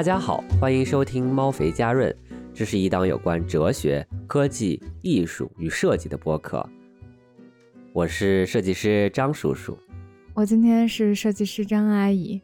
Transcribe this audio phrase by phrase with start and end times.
[0.00, 2.10] 大家好，欢迎收听猫肥家润，
[2.54, 6.66] 这是一档有关哲学、科技、艺术与设计的播客。
[7.92, 9.78] 我是设计师张叔叔，
[10.32, 12.40] 我今天是设计师张阿姨。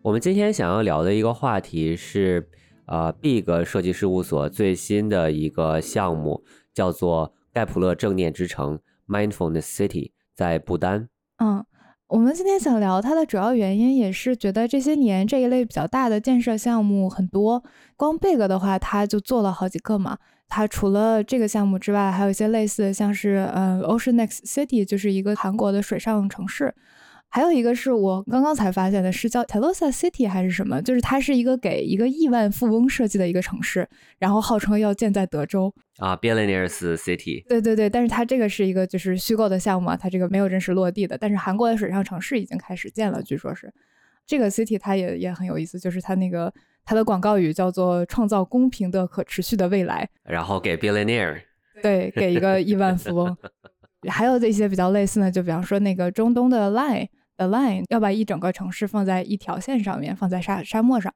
[0.00, 2.48] 我们今天想要聊的一个话题是，
[2.84, 8.78] 呃，Big 设计事务所最新的一个项目，叫做盖普勒正念之城
[9.08, 11.08] （Mindfulness City） 在不丹。
[11.38, 11.66] 嗯。
[12.10, 17.62] 我们今天想聊它的主要原因，也是觉得这些年这一类比较大的建设项目很多。
[17.96, 20.18] 光 Big 的话，它就做了好几个嘛。
[20.48, 26.74] 它除了这个项目之外，还有一些类似的，像是呃 Ocean Next City，就是一个韩国的水上城市。
[27.32, 30.82] 还有一个是我刚刚才发现的，是叫 Telosa City 还是什么？
[30.82, 37.46] 就是它是一个给一个亿万富翁设计的一个城市，然后号称要建在德州啊，Billionaires City。
[37.48, 41.16] 对对对，但是它这个是一个就是虚构的项目，它这个没有真实落地的。
[41.16, 43.72] 但是韩国的水上城市已经开始建了，据说是
[44.26, 46.52] 这个 City，它也也很有意思，就是它那个
[46.84, 51.42] 它的广告语叫做“创造公平的可持续的未来”，然后给 Billionaire，
[51.80, 53.36] 对，给一个亿万富翁。
[54.08, 57.06] 还有一些比较类似的，就比方说那个中东的 Line。
[57.40, 61.10] The line 要把一整个城市放在一条线上面，放在沙沙漠上，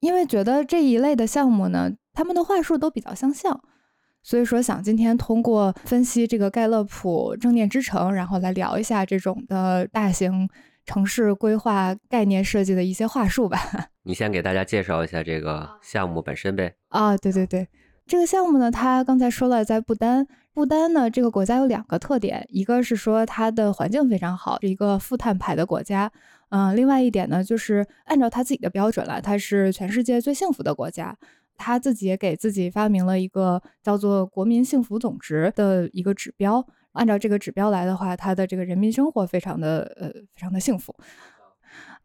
[0.00, 3.62] 因为觉得这一类的项目呢，他们的话术都比较相像，
[4.24, 10.48] 所以说想今天通过分析这个盖勒普正念之城，然后来聊一下这种的大型
[10.84, 13.60] 城市规划概念设计的一些话术吧。
[14.02, 16.74] 你先给大家介绍一下这个项目本身呗。
[16.88, 17.68] 啊，对对对。
[18.10, 20.26] 这个项目呢，他刚才说了，在不丹。
[20.52, 26.10] 不丹呢，这个国家有两个特点，一个是说它的环境非常好，是一个负碳排的国家。
[26.48, 31.16] 嗯，另外一点呢，就是按照他自己的标准来，它是全世界最幸福的国家。
[31.56, 36.66] 他自己也给自己发明了一个叫做国民幸福总值的一个指标。
[36.90, 40.92] 按照这个指标来的话，他的这个人民生活非常的呃，非常的幸福。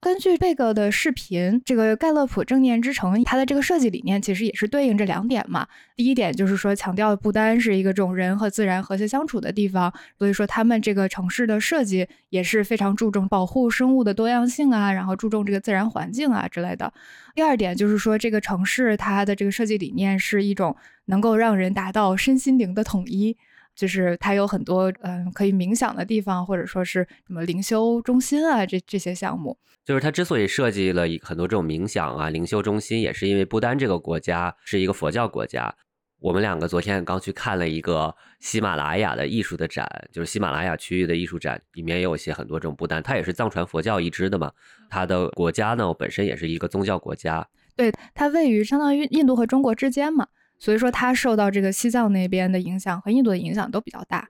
[0.06, 5.68] 根据贝格的视频，这个盖勒普正念之城，它的这个设计理念其实也是对应这两点嘛。
[5.96, 16.94] 第一点就是说，强调不单是一个这种人和自然和谐相处的地方，所以说他们这个城市的设计也是非常注重保护生物的多样性啊，然后注重这个自然环境啊之类的。
[17.34, 23.36] 第二点就是说，这个城市它的这个设计理念是一种能够让人达到身心灵的统一。
[23.76, 29.58] 就是它有很多嗯可以冥想的地方，或者说是什么灵修中心啊，这这些项目。
[29.84, 35.76] 就是它之所以设计了一很多这种冥想啊、灵修中心，也是因为不丹这个国家是一个佛教国家。
[36.20, 44.52] 我们两个昨天刚去看了一个喜马拉雅的艺术的展，就是喜马拉雅区域的艺术展，里面也有一些很多这种不丹，它也是藏传佛教一支的嘛。
[44.90, 50.26] 它的国家呢本身也是一个宗教国家，对，它位于相当于印度和中国之间嘛。
[50.58, 54.28] 所以说，它受到这个西藏那边的影响和印度的影响都比较大。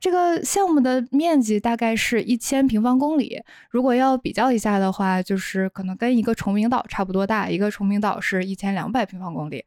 [0.00, 7.48] 这个项目的面积大概是一千平方公里，如果要比较一下的话，就是可能跟一个崇明岛差不多大。
[7.48, 9.64] 一个崇明岛是一千两百平方公里，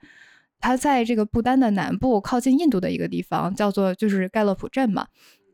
[0.59, 5.07] 它在这个不丹的南部，靠近印度的一个地方，叫做就是盖洛普镇嘛。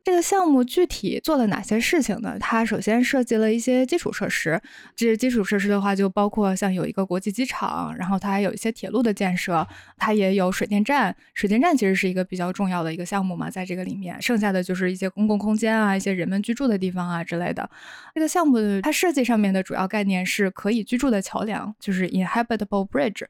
[0.03, 2.37] 这个项目具体做了哪些事情呢？
[2.37, 4.61] 它首先设计了一些基础设施，
[4.97, 9.65] 这基础设施的话，就包括像有一个国际机场，然后它还有一些铁路的建设，
[9.97, 11.15] 它也有水电站。
[11.33, 17.69] 水电站其实是一个比较重要的一个项目嘛，在这个里面，剩下的就是一些公共空间啊，一些人们居住的地方啊之类的。
[18.13, 23.23] 这个项目它设计上面的主要概念是可以居住的桥梁，就是 inhabitable bridge。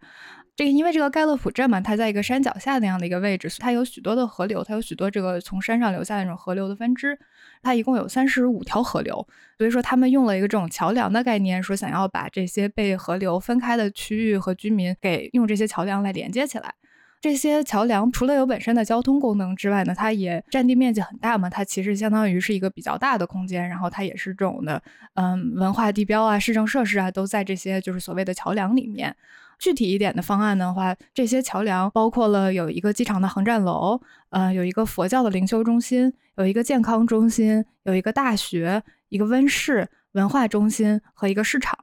[0.56, 7.18] 这个因为这个盖勒普镇嘛，它在一个山脚下那样的一个位置，它有许多的河流，它有许多这个从山上流下那种河流的分支，
[7.64, 9.28] 它一共有三十五条河流，
[9.58, 16.72] 所以说他们用了一个这种桥梁的概念，说想要把这些被河流分开的区域和居民给用这些桥梁来连接起来。
[17.20, 24.80] 这些桥梁除了有本身的交通功能之外呢，它也占地面积很大嘛，它其实相当于是一个比较大的空间，然后它也是这种的，
[25.16, 29.16] 嗯，文化地标啊、市政设施啊都在这些就是所谓的桥梁里面。
[29.64, 33.98] 具体一点的方案的话，这些桥梁包括了有一个机场的航站楼，
[34.30, 41.80] 呃，有一个佛教的灵修中心，有一个健康中心，有一个大学，一个温室、文化中心和一个市场。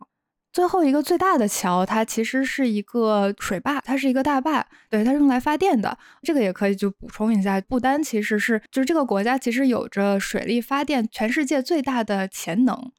[0.53, 5.97] 最后一个最大的桥，它其实是一个水坝，它是一个大坝，对，它是用来发电的。
[6.21, 12.93] 这个也可以就补充一下，不丹其实是就是这个国家其实有着水力发电全世界最大的潜能。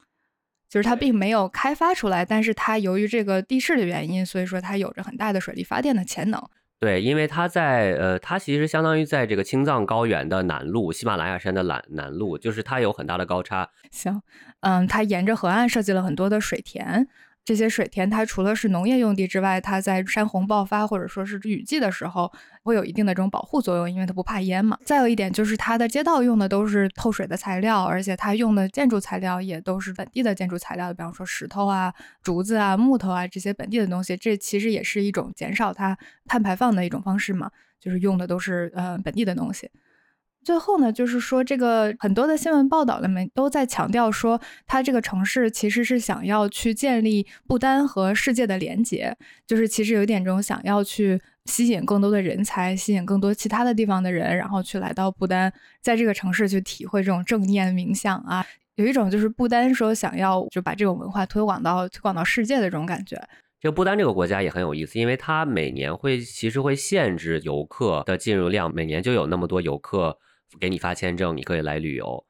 [0.71, 6.41] 就是它并没有开发出来，但是它由于这个地势的原因，所以说它有着很大的水力发电的潜能。
[6.79, 13.69] 对，因为它在呃，它其实相当于在这个青藏高原的南麓，喜马拉雅山的南南麓，就是它有很大的高差。
[13.91, 14.21] 行，
[14.62, 17.06] 嗯，它沿着河岸设计了很多的水田，
[17.43, 22.31] 这些水田它除了是农业用地之外，它在山洪爆发或者说是雨季的时候，
[22.63, 24.77] 会有一定的这种保护作用，因为它不怕淹嘛。
[24.85, 31.91] 再有一点就是它的街道用的都是透水的材料，而且它用的建筑材料也都是本地的建筑材料，比方说石头啊、
[32.21, 35.97] 竹子啊、木头啊这些本地的东西，这其实也是一种减少它
[36.27, 37.49] 碳排放的一种方式嘛，
[37.79, 39.69] 就是用的都是呃本地的东西。
[40.43, 49.15] 最后呢，就是说这个很多的新闻报道里面都在强调说，它这个城市其实是想要去建立不丹和世界的连接，
[49.45, 58.43] 就是其实有点这种想要去吸引更多的人才，吸引更多其他的地方的人，然后去来到不丹，在这个城市去体会这种正念冥想啊，
[58.75, 63.21] 有一种就是不丹说想要就把这种文化推广到推广到世界的这种感觉。
[63.59, 70.17] 这个不丹这个国家也很有意思，因为它每年会其实会限制游客的进入量，每年就有那么多游客。
[70.59, 72.25] 给你发签证，你可以来旅游。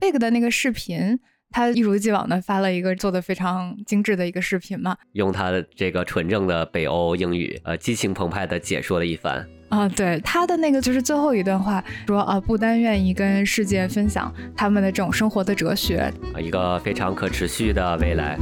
[0.00, 1.18] Big 的那个视频，
[1.50, 9.48] 他一如既往的发了一个做的非常精致的一个视频嘛，用他的这个纯正的北欧英语，呃，激情澎湃的解说了一番。
[9.70, 18.38] 啊，对他的那个就是最后一段话，说啊，不单愿意跟世界分享他们的这种生活的哲学，啊，一个非常可持续的未来。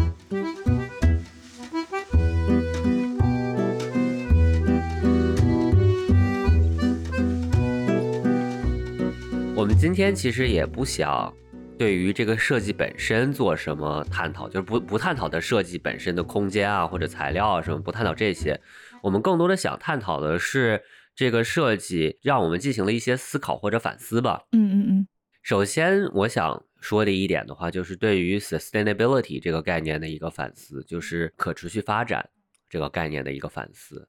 [9.78, 11.32] 今天其实也不想
[11.78, 18.58] 对于这个设计本身做什么探讨，就是不不探讨的设计本身的空间啊或者材料啊什么，不探讨这些。
[19.02, 20.82] 我们更多的想探讨的是
[21.14, 24.44] 这个设计让我们进行了一些思考或者反思吧。
[24.52, 25.08] 嗯嗯嗯。
[25.42, 32.28] 首先，我想说的一点的话，就是对于 sustainability 这个概念的一个反思，就是可持续发展
[32.68, 34.08] 这个概念的一个反思。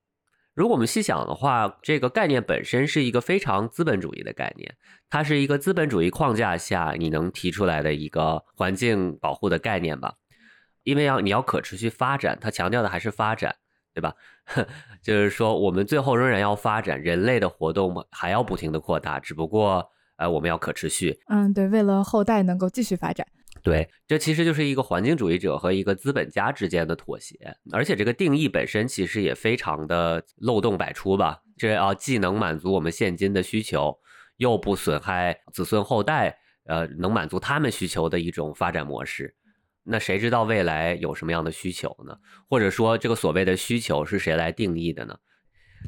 [0.57, 4.75] 如果我们细想的话，这个概念本身是一个非常资本主义的概念，
[5.07, 10.15] 它是一个资本主义框架下你能提出来的一个环境保护的概念吧？
[10.81, 13.55] 因为要你要可持续发展，它强调的还是发展，
[13.93, 14.15] 对吧？
[15.03, 21.19] 就是说我们最后仍然要发展，人类的活动还要不停的扩大，只不过呃我们要可持续。
[21.27, 23.27] 嗯，对，为了后代能够继续发展。
[23.61, 27.35] 对，这其实就是一个环境主义者和一个资本家之间的妥协，
[27.71, 31.41] 而且这个定义本身其实也非常的漏洞百出吧。
[31.57, 33.97] 这啊，既能满足我们现今的需求，
[34.37, 39.35] 又不损害子孙后代，呃，能满足他们需求的一种发展模式。
[39.83, 42.17] 那谁知道未来有什么样的需求呢？
[42.49, 45.17] 或者说，这个所谓的需求是谁来定义的呢？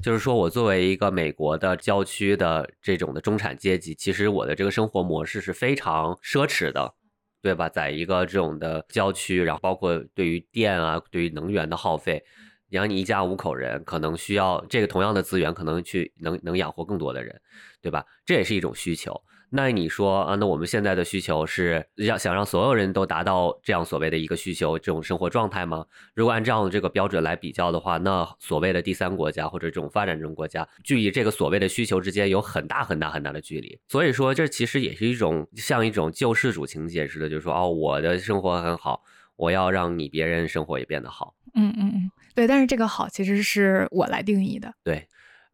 [0.01, 6.95] 就是说我作为一个美国的郊区的这种的中产阶级，其实我的这个生活模式是非常奢侈的。
[7.41, 7.69] 对吧？
[7.69, 12.23] 在一个这种的郊区，然后包括对于电啊，对于能源的耗费，
[12.69, 17.41] 养你一家五口人，可能需要这个同样的资源，可能去能能养活更多的人，
[17.81, 18.05] 对吧？
[18.25, 19.19] 这也是一种需求。
[19.51, 25.85] 那你说啊，那我们现在的需求是要想让所有人都达到这样所谓的一个需求这种生活状态吗？
[26.13, 33.79] 如果按这样的这个标准来比较的话，那所谓的第三国家或者这种发展中国家，距离这个所谓的需求之间有很大很大很大的距离。
[33.87, 39.01] 所以说，这其实也是一种像一种救世主情节似的，就是说哦，我的生活很好，
[39.35, 41.33] 我要让你别人生活也变得好。
[41.55, 42.45] 嗯嗯嗯，对。
[42.45, 44.71] 但是这个好其实是我来定义的。
[44.83, 45.07] 对。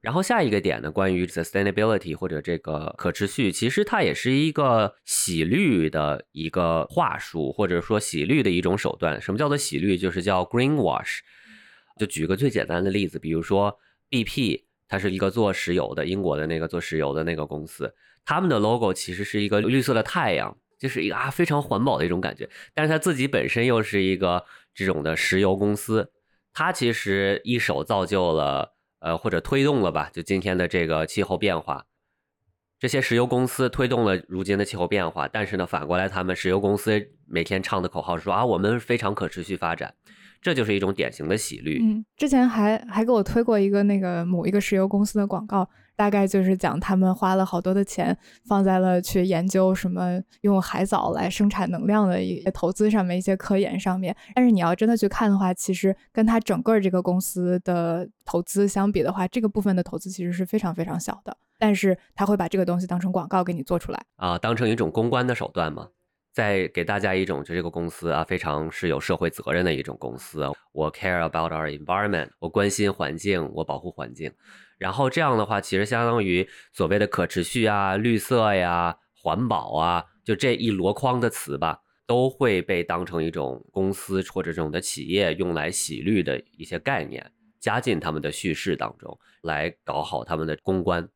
[0.06, 9.20] 然后下一个点呢，关于 sustainability 或者这个可持续，其实它也是一个洗绿的一个话术，或者说洗绿的一种手段。
[9.20, 9.98] 什么叫做洗绿？
[9.98, 11.22] 就是叫 green wash。
[11.98, 13.80] 就举个最简单的例子，比如说
[14.12, 17.92] BP，它是一个做石油的，英国的那个做石油的那个公司，
[18.24, 22.48] 他们的 logo 其实是一个绿色的太阳，就是一个啊非常环保的一种感觉。
[22.76, 24.46] 但是它自己本身又是一个
[24.76, 26.12] 这种的石油公司，
[26.54, 28.75] 它其实一手造就了。
[29.06, 31.86] 呃，或者推动了吧，就今天的这个气候变化，
[32.80, 35.28] 这些石油公司推动了如今的气候变化。
[35.28, 39.94] 但是呢，反过来，他们石油公司每天唱的口号说啊，我们非常可持续发展，
[40.42, 41.80] 这就是一种典型的洗绿。
[41.84, 45.70] 嗯，之前还还给我推过一个那个某一个石油公司的广告。
[45.96, 61.36] 大概就是讲他们花了好多的钱放在了去研究什么用海藻来生产能量的一些投资上面一些科研上面，但是你要真的去看的话，其实跟他整个这个公司的投资相比的话，这个部分的投资其实是非常非常小的。
[61.58, 65.88] 但是他会把这个东西当成广告给你做出来啊，当成一种公关的手段嘛，
[66.34, 74.30] 再给大家一种就这个公司啊非常是有社会责任的一种公司，我 care about our environment，我关心环境，我保护环境。
[74.78, 91.08] 然后这样的话，其实相当于所谓的可持续啊、绿色呀、环保啊，就这一箩筐的词吧，都会被当成一种公司或者这种的企业用来洗绿的一些概念，加进他们的叙事当中，来搞好他们的公关。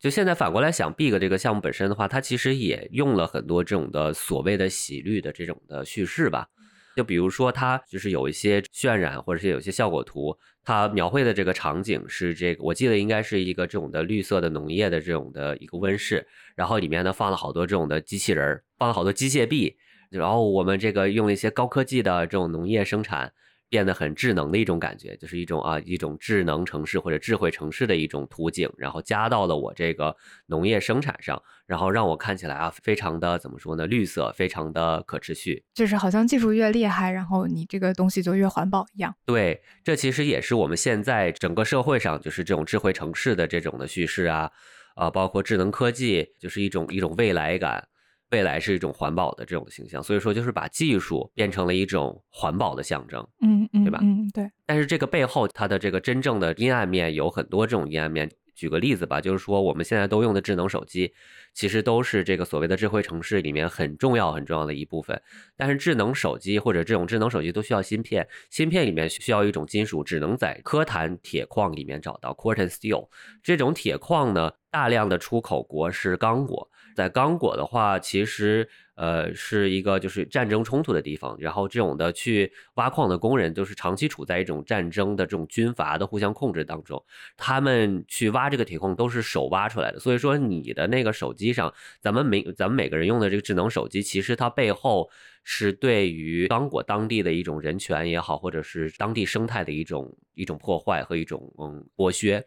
[0.00, 6.48] 就现在反过来想，Big 这个项目本身的话，它其实也用了很多这种的所谓的洗绿的这种的叙事吧。
[6.96, 19.76] 就比如说，它就是有一些渲染，或者是有些效果图，它描绘的这个场景是这个，我记得应该是一个这种的绿色的农业的这种的一个温室，然后里面呢放了好多这种的机器人，放了好多机械臂，
[20.10, 23.32] 然后我们这个用了一些高科技的这种农业生产。
[23.70, 30.14] 变得很智能的一种感觉，就是一种啊一种智能城市或者智慧城市的一种图景，然后加到了我这个
[30.46, 39.14] 农业生产上，然后让我看起来啊非常的怎么说呢，绿色，非常的可持续，就是好像技术越厉害，然后你这个东西就越环保一样。
[39.24, 44.50] 对，这其实也是我们现在整个社会上就是这种智慧城市的这种的叙事啊，
[44.96, 47.86] 啊，包括智能科技，就是一种一种未来感。
[48.30, 53.98] 未来是一种环保的这种形象，所以说就是把技术变成了一种环保的象征，嗯嗯，对吧？
[54.02, 54.50] 嗯，对。
[54.66, 58.30] 但是这个背后，它的这个真正的阴暗面有很多这种阴暗面。
[58.52, 61.14] 举个例子吧，就是说我们现在都用的智能手机，
[61.54, 65.18] 其实都是这个所谓的智慧城市里面很重要很重要的一部分。
[65.56, 73.08] 但是智能手机或者这种智能手机都需要芯片，芯片里面需要一种金属，只能在科坦铁矿里面找到 （Quartz Steel）。
[73.42, 76.70] 这种铁矿呢，大量的出口国是刚果。
[77.00, 87.02] 在刚果的话，其实呃是一个就是战争冲突的地方，然后这种的去挖矿的工人都是长期处在一种战争的这种军阀的互相控制当中，
[87.38, 95.08] 他们去挖这个铁矿都是手挖出来的，所以说你的那个手机上，咱们每咱们每个人用的这个智能手机，其实它背后
[95.42, 102.44] 是对于刚果当地的一种人权也好，或者是当地生态的一种一种破坏和一种嗯剥削。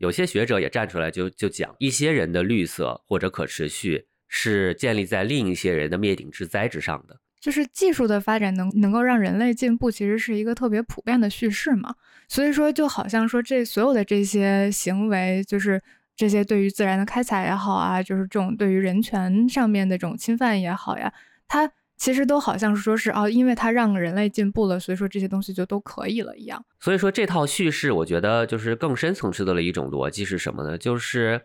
[0.00, 7.20] 有些学者也站出来就就讲，一些人的绿色或者可持续是建立在另一些人的灭顶之灾之上的。
[7.38, 11.94] 就是技术的发展能能够让人类进步，其实是一个特别普遍的叙事嘛。
[12.28, 15.80] 所以说，就好像说这所有的这些行为，就是
[16.16, 21.12] 这些对于自然的开采也好啊，就是这种对于人权上面的这种侵犯也好呀，
[21.46, 21.70] 它。
[22.00, 26.64] 其实都好像是说是哦，因为它让人类进步了，所以说这些东西就都可以了一样。
[26.80, 30.78] 所以说这套叙事，我觉得就是更深层次的了一种逻辑是什么呢？
[30.78, 31.42] 就是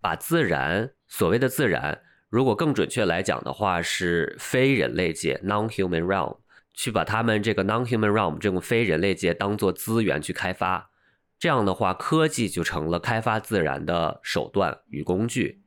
[0.00, 6.38] 把自然所谓的自然，如果更准确来讲的话，是非人类界 （non-human realm）
[6.74, 10.90] 去把他们这个 non-human realm 这种非人类界当做资源去开发，
[11.38, 15.61] 这样的话，科技就成了开发自然的手段与工具。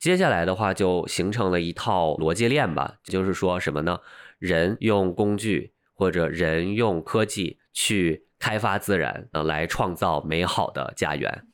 [0.00, 4.00] 接下来的话就形成了一套逻辑链吧，就是说什么呢？
[4.38, 11.46] 人用工具或者人用科技去开发自然，呃，来创造美好的家园。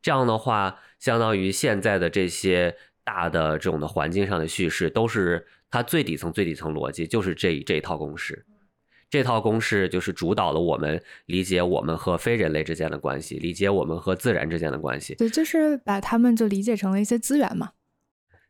[0.00, 8.46] 这样的话，相当于现在的这些大的这种的环境上的叙事，都是它最底层、最底层逻辑，就是这这一套公式。
[9.12, 15.14] 这套公式就是主导了我们理解我们和非人类之间的关系，理解我们和自然之间的关系。
[15.16, 17.72] 对，就是把他们就理解成了一些资源嘛。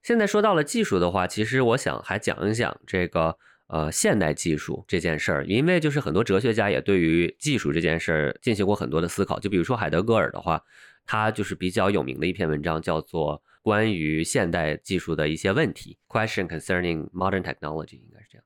[0.05, 9.41] 现在说到了技术的话，其实我想还讲一讲这个呃现代技术这件事儿，因为就是很多哲学家也对于技术这件事儿进行过很多的思考。
[9.41, 10.63] 就比如说海德格尔的话，
[11.05, 13.43] 他就是比较有名的一篇文章叫做。
[13.65, 18.01] 关于现代技术的一些问题，question concerning modern technology。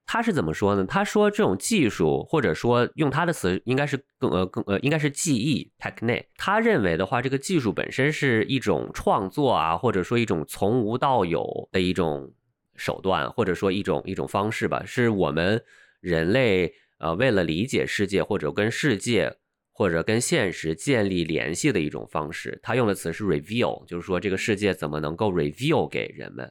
[0.07, 0.87] 他是怎么说呢？
[0.87, 6.25] 他说这种技术，或者说用他的词，应该是更呃更呃，应该是技艺 technique。
[6.37, 12.33] 他认为的话，这个技术本身是一种创作啊，或者说一种从无到有的一种
[12.77, 15.63] 手段，或者说一种一种方式吧，是我们
[16.01, 19.37] 人类呃为了理解世界或者跟世界。
[19.79, 26.51] 或者跟现实建立联系的一种方式，他用的词是 reveal，就是说这个世界怎么能够 reveal 给人们。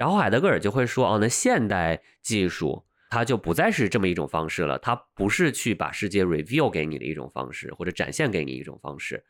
[0.00, 9.22] 然后海德格尔就会说，哦，那现代技术它就不再是这么一种方式了，它不是去把世界 reveal 给你的一种方式，或者展现给你一种方式，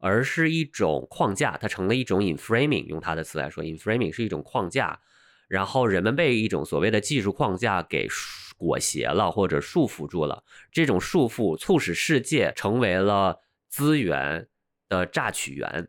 [0.00, 2.86] 而是一种框架，它成了一种 inframing。
[2.86, 4.98] 用他的词来说，inframing 是一种框架，
[5.46, 8.08] 然后人们被一种所谓的技术框架给。
[8.56, 14.48] 裹挟了或者束缚住了，这种束缚促使世界成为了资源
[14.88, 15.86] 的榨取源。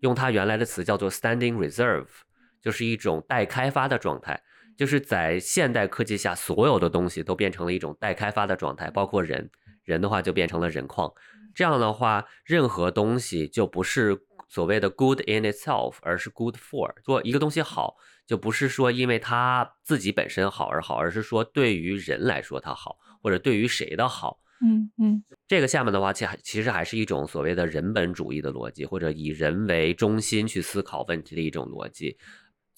[0.00, 2.06] 用它原来的词叫做 standing reserve，
[2.60, 4.42] 就是一种待开发的状态。
[4.76, 9.50] 就是在现代科技下，所有的东西都变成了一种待开发的状态，包括人。
[9.84, 11.12] 人的话就变成了人矿。
[11.54, 14.16] 这样的话，任何东西就不是
[14.48, 16.94] 所谓的 good in itself，而是 good for。
[17.02, 17.96] 做一个东西好。
[18.26, 24.38] 就不是说因为它自己本身好而好，而是说对于人来说它好，或者对于谁的好。
[24.62, 32.16] 嗯嗯，这个下面的话，其其实还是一种所谓的人本主义的逻辑，或者以人为中心去思考问题的一种逻辑。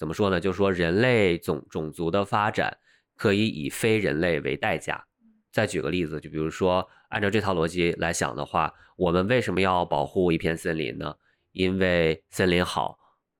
[0.03, 0.37] 怎么说呢？
[0.37, 2.77] 就是说人类种种族的发展
[3.15, 5.01] 可以以非人类为代价。
[5.49, 11.15] 再举个例子，就比如说按照这套逻辑来想的话，我们为什么要保护一片森林呢？
[11.53, 12.99] 因为森林好。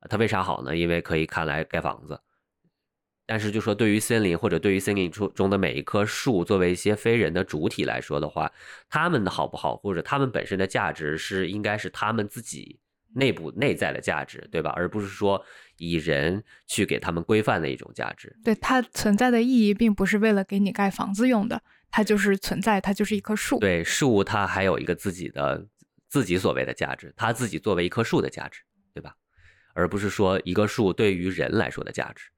[0.10, 0.74] 它为啥好呢？
[0.74, 2.17] 因为可以看来盖房子，
[3.25, 8.50] 但是就说对于森林或者对于森林中中的每一棵树，作为一些非人的主体来说的话，
[8.89, 12.79] 他们的好不好，或者他们本身的价值是应该是他们自己
[13.15, 14.72] 内部内在的价值，对吧？
[14.75, 15.46] 而不是说
[15.90, 18.36] 以人去给他们规范的一种价值。
[18.44, 21.62] 对它存在的意义，并不是为了给你盖房子用的，
[21.92, 23.60] 它就是存在，它就是一棵树。
[23.60, 25.68] 对树，它还有一个自己的
[26.10, 28.62] 自己所谓的价值，它自己作为一棵树的价值，
[28.94, 29.16] 对吧？
[29.74, 32.30] 而不是说一个树对于人来说的价值。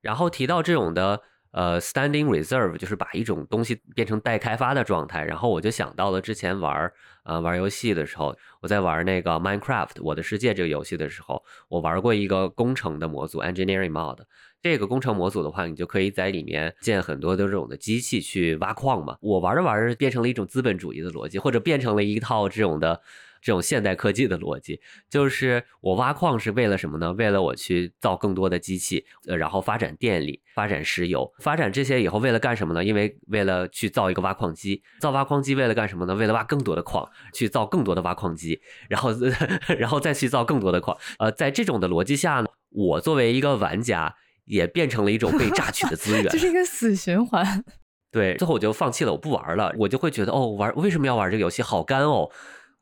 [0.00, 5.24] 然后提到这种的呃 standing reserve，就是把一种东西变成待开发的状态。
[5.24, 6.92] 然后我就想到了之前玩
[7.24, 14.18] 呃玩游戏的时候，我在玩那个 Minecraft 我的世界这个游戏的时候，我玩过一个工程的模组 engineering mod。
[14.62, 19.16] 这个工程模组的话，你就可以在里面建很多的这种的机器去挖矿嘛。
[19.20, 23.00] 我玩着玩着变成了一种资本主义的逻辑，或者变成了一套这种的。
[23.40, 27.12] 这种现代科技的逻辑，就是我挖矿是为了什么呢？
[27.14, 32.84] 为了我去造更多的机器，呃，然后发展电力、发展石油、发展这些以后，为了干什么呢？
[32.84, 36.14] 因为为了去造一个挖矿机，造挖矿机为了干什么呢？
[36.14, 39.10] 为了挖更多的矿，去造更多的挖矿机，然后，
[39.78, 40.96] 然后再去造更多的矿。
[41.18, 47.64] 呃，在这种的逻辑下呢，我作为一个玩家，也变成了一种被榨取的资 源，这是一个死循环。
[48.12, 49.72] 对，最后我就放弃了，我不玩了。
[49.78, 51.62] 我就会觉得，哦，玩为什么要玩这个游戏？
[51.62, 52.28] 好干哦。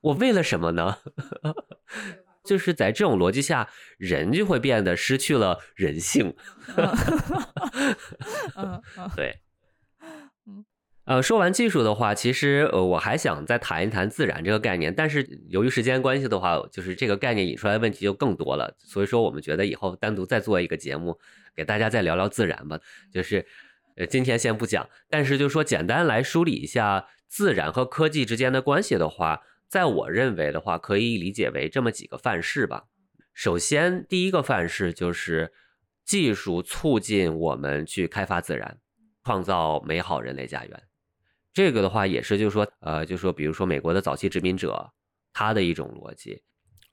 [0.01, 0.97] 我为了什么呢？
[2.45, 6.35] 就是在这种逻辑下，人就会变得失去了人性。
[9.15, 9.41] 对，
[11.05, 14.95] 呃，说完技术的话，其实呃，我还想再谈一谈自然这个概念。
[14.95, 18.75] 但是由于时间关系的话，就是这个概念引出来的问题就更多了。
[18.79, 21.19] 所以说，我们觉得以后单独再做一个节目，
[21.55, 22.81] 给大家再聊聊自然吧。
[23.13, 23.45] 就是
[23.97, 29.43] 呃，今天先不讲，但是就说简单来梳理一下自然和科技之间的关系的话。
[29.69, 32.87] 在我认为的话，可以理解为这么几个范式吧。
[33.35, 35.53] 首先，第一个范式就是
[36.05, 38.81] 技术促进我们去开发自然，
[39.25, 40.83] 创造美好人类家园。
[41.53, 44.93] 这个的话，也是就是说，呃，就是说比如说美国的早期殖民者，
[45.33, 46.43] 他的一种逻辑。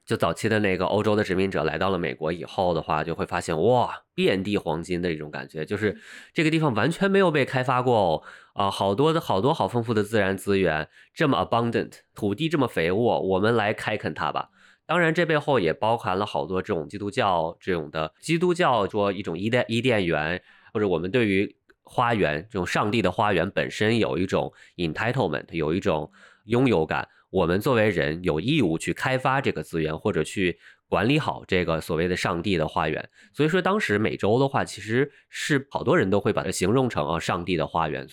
[0.05, 5.97] 就早期的那个欧洲的殖民者来到了美国以后的话，就会发现哇，遍地黄金的一种感觉，就是
[6.31, 14.49] 这个地方完全没有被开发过哦啊，好多的好多好丰富的自然资源，这么 abundant，土地这么肥沃，我们来开垦它吧。
[14.85, 20.39] 当然，这背后也包含了好多这种基督教这种的基督教说一种伊甸伊甸园，
[20.71, 26.11] 或者我们对于花园这种上帝的花园本身有一种 entitlement，有一种
[26.43, 27.09] 拥有感。
[27.35, 33.09] 我们作为人有义务去开发这个资源，或者去管理好这个所谓的上帝的花园。
[33.33, 38.07] 所以说，当时美洲的话，其实是好多人都会把它形容成啊上帝的花园。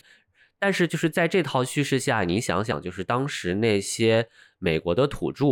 [0.59, 4.27] 但是就是在这套叙事下，你想想，就是当时那些
[4.59, 5.45] 美国的土著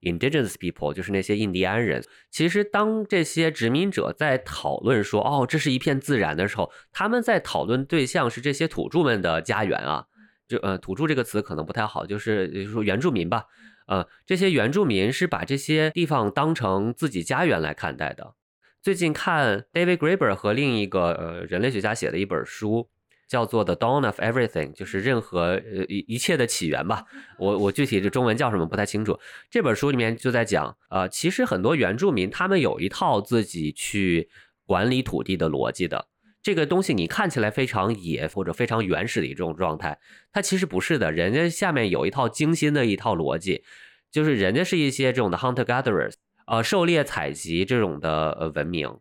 [0.00, 10.06] （indigenous people），就是那些印第安人，其实当这些殖民者在讨论说哦这是一片自然的时候，他们在讨论对象是这些土著们的家园啊。
[10.52, 13.46] 就呃，土著这个词可能不太好，就是也就是说原住民吧。
[13.86, 18.34] 呃，这些原住民是把这些地方当成自己家园来看待的。
[18.82, 22.90] 最近看 David Graeber 和另一个呃人类学家写的一本书，
[23.26, 27.04] 叫做《The Dawn of Everything》，就是任何呃一一切的起源吧。
[27.38, 29.18] 我我具体这中文叫什么不太清楚。
[29.50, 34.28] 这本书里面就在讲，呃，其实很多原住民他们有一套自己去
[34.66, 36.08] 管理土地的逻辑的。
[36.42, 39.98] 这个东西你看起来非常野或者非常原始的一种状态，
[40.32, 41.12] 它其实不是的。
[41.12, 43.62] 人家下面有一套精心的一套逻辑，
[44.10, 46.14] 就是人家是一些这种的 hunter gatherers，
[46.46, 48.98] 呃，狩猎采集这种的呃文明。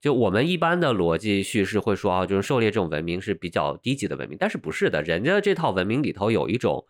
[0.00, 6.84] 就我们一般的逻辑叙事会说啊，就是狩猎这种文明是比较低级的文明，但是不是的，人家这套文明里头有一种，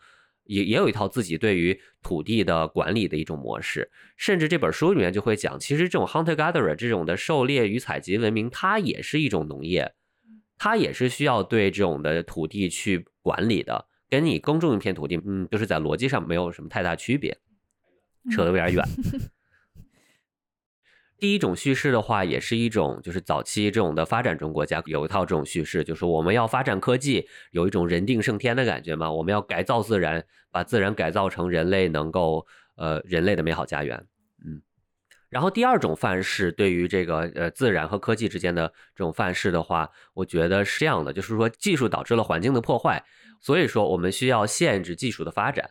[0.45, 3.91] 也也有一套自己对于土地的管理的一种模式。
[4.17, 9.95] 甚至这本书里面就会讲，其实这种 hunter gatherer 这种的狩猎与采集文明，它也是一种农业。
[10.57, 17.37] 它也是需要对这种的土地去管理的，跟你耕种一片土地，嗯，就是在逻辑上没有什么太大区别，
[18.31, 18.85] 扯得有点远。
[21.25, 33.97] 第一种叙事的话，也是一种就是早期这种的发展中国家有一套这种叙事，就是我们要发展科技，有一种人定胜天的感觉嘛，我们要改造自然，把自然改造成人类能够呃人类的美好家园。
[34.45, 34.61] 嗯
[35.31, 43.03] 然后第二种范式，对于这个呃自然和科技之间的这种范式的话，我觉得是这样的，就是说技术导致了环境的破坏，
[43.41, 45.71] 所以说我们需要限制技术的发展。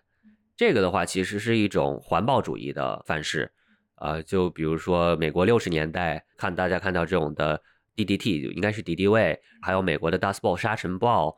[0.58, 3.52] 这个的话其实是一种环保主义的范式，
[3.96, 7.62] 呃，就比如说美国六十年代看大家看到这种的
[7.96, 11.38] DDT，应该是敌敌畏，还有美国的 Dust Bowl 沙尘暴，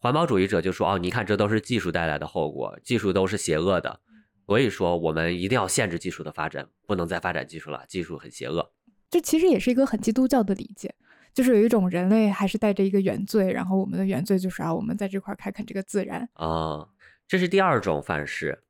[0.00, 4.00] 环保主义者就说哦，你看这都是技术带来的后果，技术都是邪恶的。
[4.46, 7.84] 所以说，我们一定要限制技术的发展，不能再发展技术了。
[7.88, 8.72] 技术很邪恶，
[9.10, 10.94] 这其实也是一个很基督教的理解。
[11.34, 16.88] 就是有一种人类还是带着一个原罪，然后我们的原罪就是啊，我们在这块开垦这个自然啊，
[17.26, 18.62] 这是第二种范式。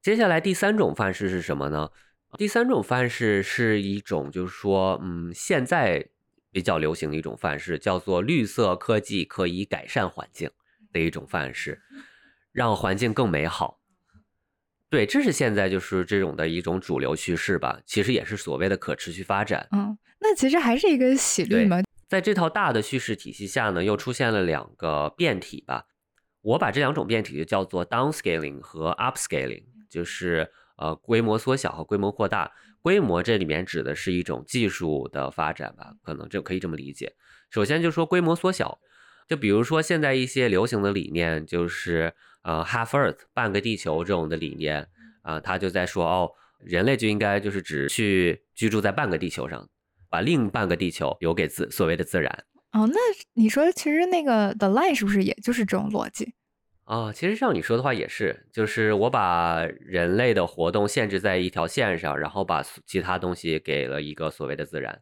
[0.00, 1.90] 接下来第三种范式是什么呢？
[2.38, 6.08] 第三种范式是一种，就是说，嗯，现在
[6.52, 10.50] 比较流行的一种范式，叫做绿色科技可以改善环境
[10.92, 11.82] 的一种范式，
[12.52, 13.80] 让环境更美好。
[14.88, 19.68] 对，这是现在就是这种的一种主流趋势吧，其实也是所谓的可持续发展。
[19.72, 21.82] 嗯，那其实还是一个喜绿嘛。
[22.08, 25.86] 在这套大的叙事体系下呢，又出现了两个变体吧。
[26.42, 29.64] 我把这两种变体就叫做 downscaling 和 upscaling。
[29.90, 30.48] 就是
[30.80, 37.14] 呃规模缩小和规模扩大，规模这里面指的是一种技术的发展吧，可能就可以这么理解。
[37.50, 38.80] 首先就说规模缩小，
[39.28, 44.88] 就比如说现在一些流行的理念，就是呃 half Earth 半个地球这种的理念
[45.22, 49.68] 啊，他就在说哦，人类就应该就是只去居住在半个地球上，
[50.08, 52.44] 把另半个地球留给自所谓的自然。
[52.72, 52.98] 哦，那
[53.34, 56.32] 你说其实那个 The Line 是不是也就是这种逻辑？
[56.90, 65.00] 啊，其实像你说的话也是，就是我把人类的活动限制在一条线上，然后把其他东西给了一个所谓的自然。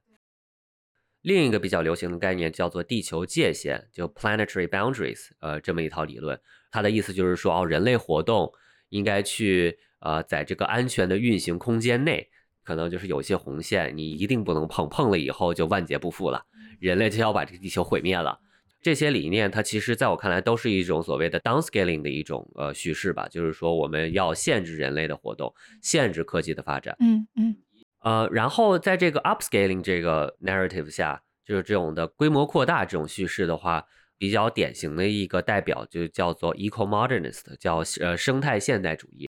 [1.22, 6.38] 另一个比较流行的概念叫做地球界限，就 planetary boundaries，呃，这么一套理论，
[6.70, 8.52] 它的意思就是说，哦，人类活动
[8.90, 12.28] 应该去呃，在这个安全的运行空间内，
[12.64, 16.44] 可能就是有些红线你一定不能碰，碰了以后就万劫不复了，
[16.80, 18.40] 人类就要把这个地球毁灭了。
[18.80, 26.96] 这些理念，它其实在我看来都是一种所谓的 downscaling 的一种呃叙事吧，就是说我们要限制人类的活动，限制科技的发展。
[27.00, 27.56] 嗯嗯。
[28.00, 33.84] 呃，然后在这个 upscaling 这个 narrative 下，就是这种的规模扩大这种叙事的话，
[34.16, 39.28] 比较典型的一个代表就叫做 eco modernist，叫呃生态现代主义。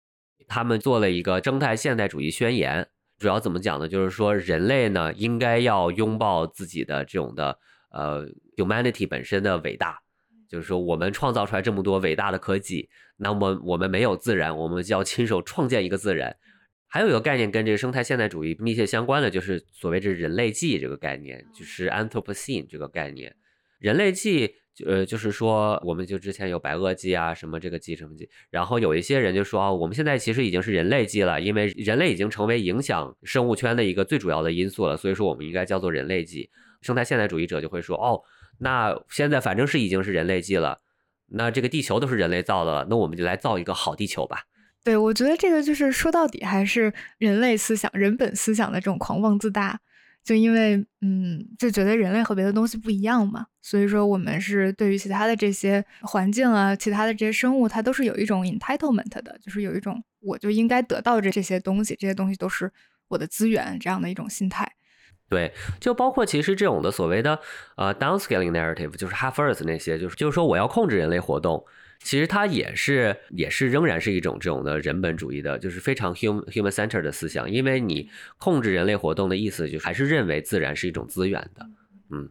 [0.47, 3.87] 他们做了一个生态现代主义宣言，主要怎么讲呢？
[3.87, 7.57] 就是说人类呢应该要拥抱自己的这种的。
[7.91, 8.27] 呃
[8.57, 9.99] ，humanity 本身的伟大，
[10.49, 16.35] 就是说我们创造出来这么多伟大的科技，那么我们没有自然，我们就要亲手创建一个自然。
[16.87, 23.33] 还有一个概念跟这个生态现代主义密切相关的，就是所谓这人类纪这个概念，就是 Anthropocene 这个概念。
[23.79, 36.49] 人类记，呃，就是说我们就之前有白垩纪啊，什么这个纪什么纪，然后有一些人就说啊，我们现在其实已经是人类纪了，因为人类已经成为影响生物圈的一个最主要的因素了，所以说我们应该叫做人类纪。
[36.81, 38.21] 生态现代主义者就会说：“哦，
[38.59, 40.81] 那现在反正是已经是人类纪了，
[41.27, 44.43] 那这个地球都是人类造的了，那我们就来造一个好地球吧。”
[44.83, 49.79] 对，我觉得这个就是说到底还是人类思想、人本思想的这种狂妄自大。
[50.23, 62.71] 就因为，嗯，就觉得人类和别的东西不一样嘛，所以说我们是对于其他的这些环境啊、其他的这些生物，它都是有一种 entitlement 的，就是有一种我就应该得到这这些东西，这些东西都是
[63.07, 64.70] 我的资源这样的一种心态。
[65.31, 67.39] 对，就包括其实这种的所谓的
[67.77, 71.65] 呃 downscaling narrative，就是 half Earth 那些，就是就是说我要控制人类活动，
[72.03, 81.65] 其实它也是也是仍然是一种这种的人本主义的，就是非常 human human center 的思想，因为你控制人类活动的意思，就还是认为自然是一种资源的，
[82.09, 82.29] 嗯，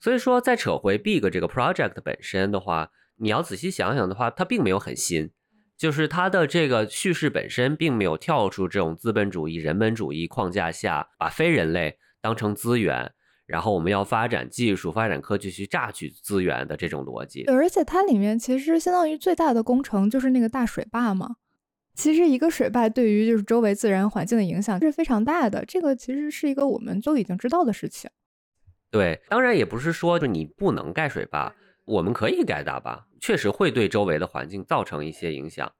[0.00, 5.30] 所以说再扯回 Big 这个 project 本身的话，你要仔细想想的话，它并没有很新，
[5.78, 11.96] 就是它的这个叙事本身并没有跳出这种资本主义人本主义框架下，把非人类。
[12.20, 13.12] 当成资源，
[13.46, 17.44] 然后我们要发展技术、发展科技去榨取资源的这种逻辑。
[17.44, 21.36] 而且它里面其实相当于最大的工程就是那个大水坝嘛。
[21.94, 28.08] 其实一个水坝对于就是周围自然环境的影响是非常大的，这个其实是一个我们都已经知道的事情。
[28.90, 31.54] 对，当然也不是说就你不能盖水坝，
[31.84, 35.70] 我们可以盖大坝，确实会对周围的环境造成一些影响。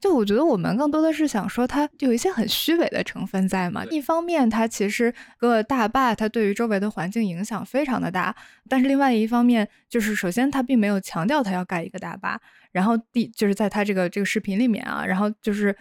[0.00, 3.84] 就我觉得我们更多的是想说，它有一些很虚伪的成分在嘛。
[3.86, 8.34] 一方面，它其实个大坝，它对于周围的环境影响非常的大；
[8.68, 12.40] 但是另外一方面，就是首先它并没有强调它要盖一个大坝，
[12.72, 15.76] 然后第就是在它这个这个视频里面啊，然后就是，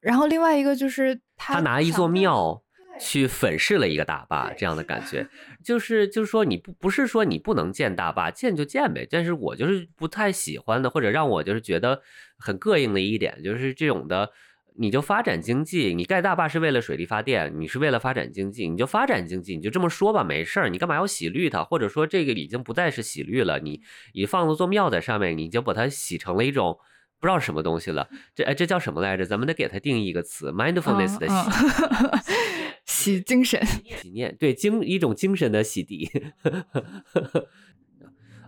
[0.00, 2.60] 然后另外一个就是他拿一座庙。
[3.00, 5.26] 去粉饰了一个大坝，这样的感觉，
[5.64, 9.06] 就是就是说你不不是说你不能建大坝，建就建呗。
[9.10, 12.02] 但是我就是不太喜欢的，或者让我就是觉得
[12.38, 14.30] 很膈应的一点，就是这种的，
[14.76, 21.64] 你就发展经济，你盖大坝是为了水力发电，你是为了发展经济，你就发展经济，你就这么说吧，没事儿，你干嘛要洗绿它？
[21.64, 23.80] 或者说这个已经不再是洗绿了，你
[24.14, 26.78] 你放了座庙在上面，你就把它洗成了一种。
[27.22, 29.26] 不知道什么东西了，这哎，这叫什么来着？
[29.26, 31.34] 咱们得给它定义一个词，mindfulness 的洗，
[33.00, 36.32] 洗精神，洗念，对精一种精神的洗涤。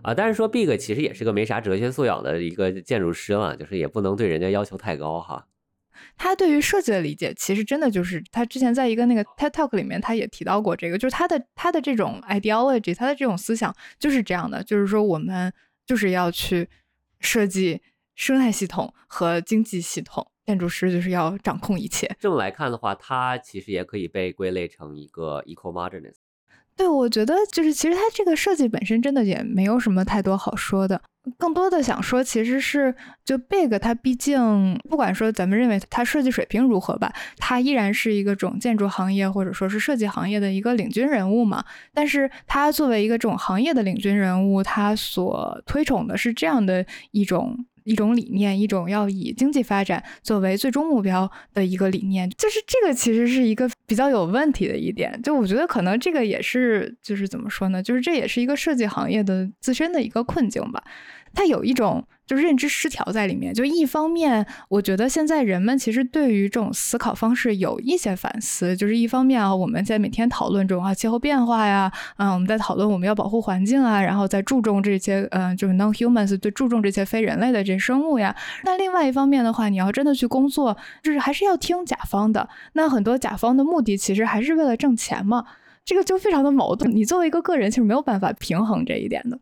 [0.03, 5.47] 啊，但是说 Big 其实也是个没啥哲学素养的一个建筑师嘛，就是也不能对人家要求太高哈。
[6.17, 15.53] 他对于设计的理解，其实真的就是他之前在一个那个 TED Talk 里面，他也提到过这个，就是他的他的这种 ideology，他的这种思想就是这样的，就是说我们
[15.85, 16.67] 就是要去
[17.21, 17.81] 设计
[18.15, 22.09] 生态系统和经济系统，建筑师就是要掌控一切。
[22.19, 26.17] 这么来看的话，它其实也可以被归类成一个 eco modernist。
[26.75, 30.99] 对，我觉得就是其实它这个设计本身真的也没有什么太多好说的。
[31.37, 41.63] 更多的想说，其实是就 Big，它毕竟不管说咱们认为它设计水平如何吧，它依然是一个种建筑行业或者说是设计行业的一个领军人物嘛。
[41.93, 47.65] 但是它作为一个这种行业的领军人物，它所推崇的是这样的一种。
[47.83, 55.19] 一种理念，一种要以经济发展作为最终目标的一个理念，就是这个其实是一个比较有问题的一点。
[55.21, 57.81] 就我觉得可能这个也是，就是怎么说呢？
[57.81, 60.83] 就是这也是一个设计行业的自身的一个困境吧。
[61.33, 62.05] 它有一种。
[62.25, 63.53] 就是认知失调在里面。
[63.53, 68.77] 就一方面，我觉得现在人们其实对于这种思考方式有一些反思。
[68.77, 78.33] 就是一方面啊，我们在每天讨论这种啊，气候变化呀，嗯，我们在讨论我们要保护环境啊，然后在注重这些，嗯，就是 non-humans 对注重这些非人类的这些生物呀。
[78.63, 82.47] 那另外一方面的话，你要真的去工作，就是还是要听甲方的。
[82.71, 85.45] 那很多甲方的目的其实还是为了挣钱嘛，
[85.83, 86.89] 这个就非常的矛盾。
[86.95, 89.37] 你作为一个个人，其实没有办法平衡这一点的。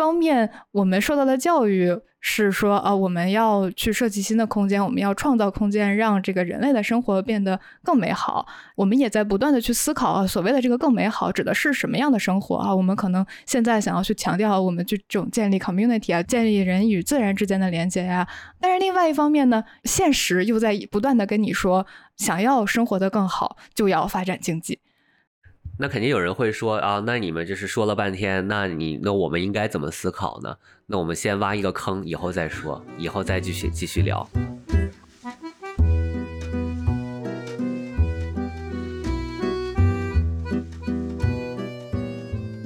[0.00, 8.46] 方面，我们受到的教育是说，啊，我们要去设计新的空间，我们要创造空间，让这个人类的生活变得更美好。
[8.76, 12.74] 我们也在不断的去思考，啊，所谓的这个更美好指的是什么样的生活啊？
[12.74, 18.26] 我们可能现在想要去强调，我们去这种建立 community 啊，建立人与自然之间的连接呀。
[18.58, 21.86] 但是另外一方面呢，现实又在不断的跟你说，
[22.16, 24.80] 想要生活的更好，就要发展经济。
[25.82, 30.54] 那肯定有人会说啊，那你们就是说了半天，那你那我们应该怎么思考呢？
[30.84, 34.28] 那我们先挖一个坑，以后再说，以后再继续继续聊。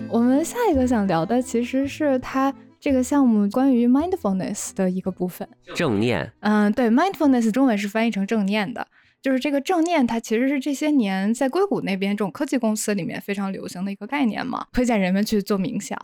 [0.09, 5.49] 我们下一个想聊的其实是它这个项目关于 mindfulness 的一个部分。
[5.77, 6.33] 正念。
[6.41, 8.89] 嗯，对，mindfulness 中文是翻译成正念的。
[9.25, 15.99] 就是这个正念，它其实是这些年在硅谷那边这种科技公司里面非常流行的一个概念嘛，推荐人们去做冥想。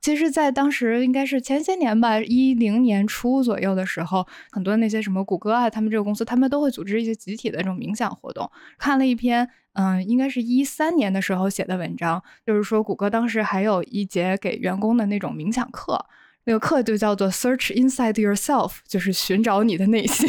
[0.00, 8.50] 其实，在当时应该是前些年吧，一零年初左右的时候，很多那些什么谷歌啊，他们这个公司，他们都会组织一些集体的这种冥想活动。
[8.76, 16.04] 看了一篇，嗯，应该是一三年的时候写的文章，就是说谷歌当时还有一节给员工的那种冥想课，
[16.46, 20.28] 那个课就叫做 Search Inside Yourself，就是寻找你的内心。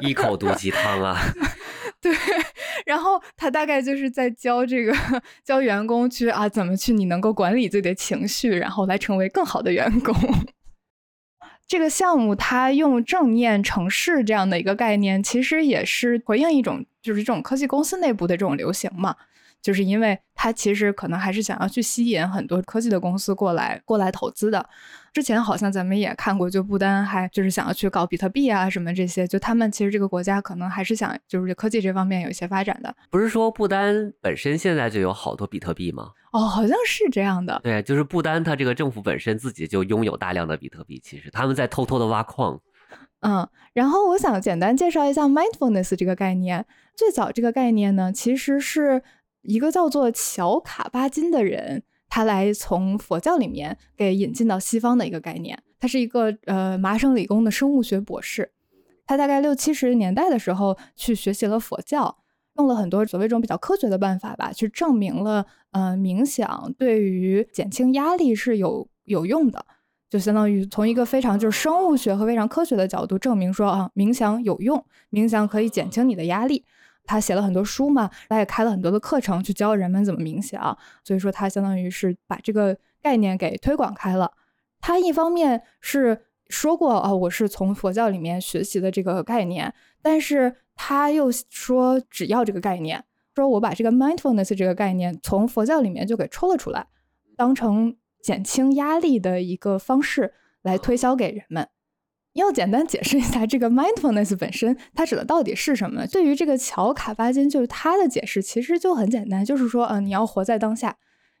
[0.00, 1.18] 一口毒鸡汤啊！
[2.02, 2.12] 对，
[2.84, 4.92] 然后他大概就是在教这个
[5.44, 10.12] 教员工去啊，怎么去你能够管理自己的情绪，然后来成为更好的员工。
[11.68, 19.14] 这个项目它用正念城市这样的一个概念，其实也是回应一种就是这种科技公司内部的这种流行嘛。
[19.62, 24.68] 就是因为他其实可能还是想要去吸引很多科技的公司过来过来投资的。
[25.12, 32.94] 之前好像咱们也看过，就不丹还就是想要去搞比特币啊什么这些，就他们其实这个国家可能还是想就是科技这方面有一些发展的。
[33.10, 36.10] 不是说不丹本身现在就有好多比特币吗？
[36.32, 37.60] 哦，好像是这样的。
[37.62, 42.58] 对，就是不丹它这个政府本身自己就拥有大量的比特币，其实他们在偷偷的挖矿。
[43.20, 46.64] 嗯，然后我想简单介绍一下 mindfulness 这个概念。
[46.96, 49.02] 最早这个概念呢，其实是。
[49.42, 55.62] 一个叫做乔卡巴金的人，他来从佛教里面给引进到西方的一个概念。
[55.78, 58.52] 他是一个呃麻省理工的生物学博士，
[59.04, 62.18] 他大概六七十年代的时候去学习了佛教，
[62.56, 69.66] 用了很多所谓这种比较科学的办法吧，去证明了呃冥想对于减轻压力是有有用的，
[70.08, 76.64] 就相当于从一个非常就是生物学和非常科学的角度证明说啊冥想有用，冥想可以减轻你的压力。
[77.04, 84.32] 他写了很多书嘛，他也开了很多的课程去教人们怎么冥想，所以说他相当于是把这个概念给推广开了。
[84.80, 96.86] 他一方面是说过啊，我是从佛教里面学习的这个概念，但是他又说只要这个概念，说我把这个 mindfulness 这个概念从佛教里面就给抽了出来，
[97.36, 101.68] 当成减轻压力的一个方式来推销给人们。
[102.34, 106.06] 要简单解释一下这个 mindfulness 本身，它指的到底是什么？
[106.06, 110.96] 对于这个乔卡巴金，就是他的解释其实就很简单，就是说，呃，你要活在当下，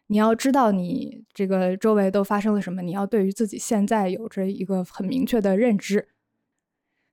[0.08, 6.08] 你要知道你这个周围都发生了什么，你要对于自己现在有着一个很明确的认知。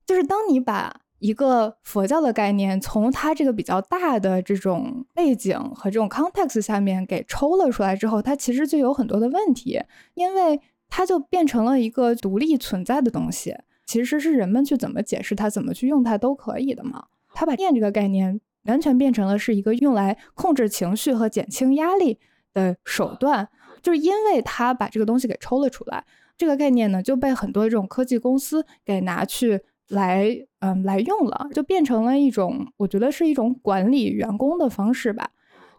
[0.06, 9.80] 就是当你把一个佛教的概念从它这个比较大的这种背景和这种 context 下面给抽了出来之后，它其实就有很多的问题，
[10.15, 13.56] 因为它就变成了一个独立存在的东西。
[13.89, 17.06] 其实是人们去怎么解释它、怎么去用它都可以的嘛。
[17.34, 22.19] 他把念这个概念完全变成了是一个用来控制情绪和减轻压力
[22.54, 23.49] 的手段，
[23.82, 26.06] 就是因为他把这个东西给抽了出来，
[26.38, 35.32] 这个概念呢就被很多这种科技公司给拿去来嗯来用了，就变成了一种我觉得是一种管理员工的方式吧。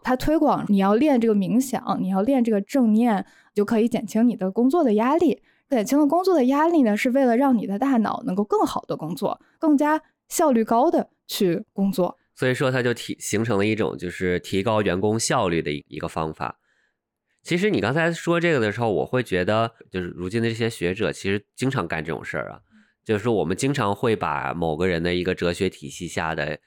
[0.03, 5.41] 他推广你要练这个冥想，你要练这个正念，就可以减轻你的工作的压力。
[5.71, 12.17] 减轻了工作的压力呢，是为了让你的大脑能够更好的工作，更加效率高的去工作。
[12.35, 16.59] 所以说，它就提形成了一种就是提高员工效率的一一个方法。
[17.43, 22.59] 其实你刚才说这个的时候，我会觉得，就是如今的这些学者其实经常干这种事儿啊，
[23.05, 26.59] 就是我们经常会把某个人的一个哲学体系下的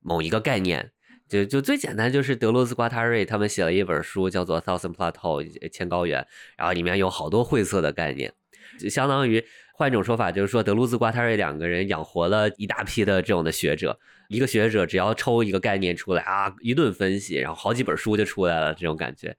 [0.00, 0.92] 某一个概念。
[1.28, 6.26] 就就最简单，就是德罗兹·瓜塔瑞他们写了一本书，叫做《Thousand Plateau》千高原，
[6.58, 8.34] 然后里面有好多晦涩的概念，就
[8.78, 19.36] 就相当于换一种说法，就是说德鲁兹·瓜塔瑞两个人养活了一大批的这种的学者，一个学者只要抽一个概念出来啊，一顿分析，然后好几本书就出来了，这种感觉，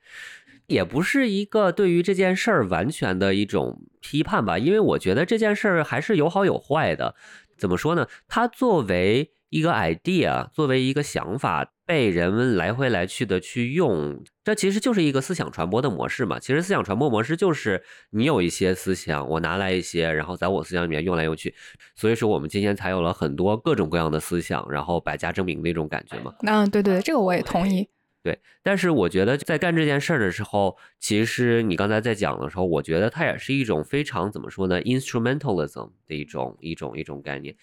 [0.68, 7.16] 也不是一个对于这件事儿完全的一种批判吧，因为我觉得这件事儿还是有好有坏的。
[7.58, 8.08] 怎么说呢？
[8.28, 11.70] 它作为一个 idea，作为一个想法。
[11.86, 16.40] 被人们来回来去的去用，这其实就是一个思想传播的模式嘛。
[16.40, 21.54] 其实思想传播模式就是你有一些思想，我拿来一些，然后在我思想里面用来用去。
[21.94, 26.34] 所以说我们今天才有了很多各种各样的思想，然后百家争鸣的一种感觉嘛。
[26.48, 27.90] 嗯，对对，这个我也同意。
[28.24, 37.54] 对，但是我觉得在干这件事儿的时候，其实你刚才在讲的时候，我觉得它也是一种非常怎么说呢，instrumentalism 的一种一种一种概念。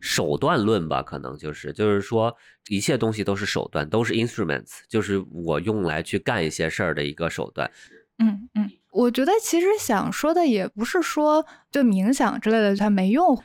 [0.00, 2.36] 手段论吧，可能就是就是说，
[2.68, 7.70] 一切东西都是手段，都是 instruments，就是我用来去干一些事儿的一个手段。
[8.18, 13.42] 嗯嗯，我觉得其实想说的也不是说就冥想之类的它没用，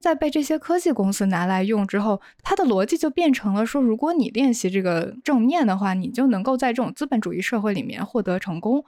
[0.00, 8.84] 在被这些科技公司拿来用之后，它的逻辑就变成了说，如果你练习这个正念的话，你就能够在这种资本主义社会里面获得成功。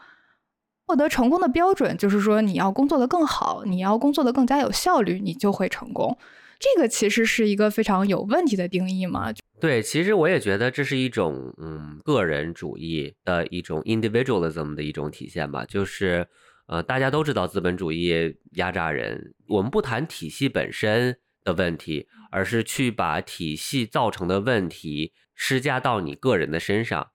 [0.88, 6.16] 获得成功的标准就是说，你要工作的更好，你要工作的更加有效率，你就会成功。
[6.58, 9.32] 这个其实是一个非常有问题的定义嘛？
[9.60, 15.64] 对，其实我也觉得这是一种嗯个人主义的一种 individualism 的一种体现吧。
[15.64, 16.26] 就是
[16.66, 27.08] 呃，大家都知道资本主义压榨人，我们不谈体系本身的问题，而是去把体系造成的问题施加到你个人的身上。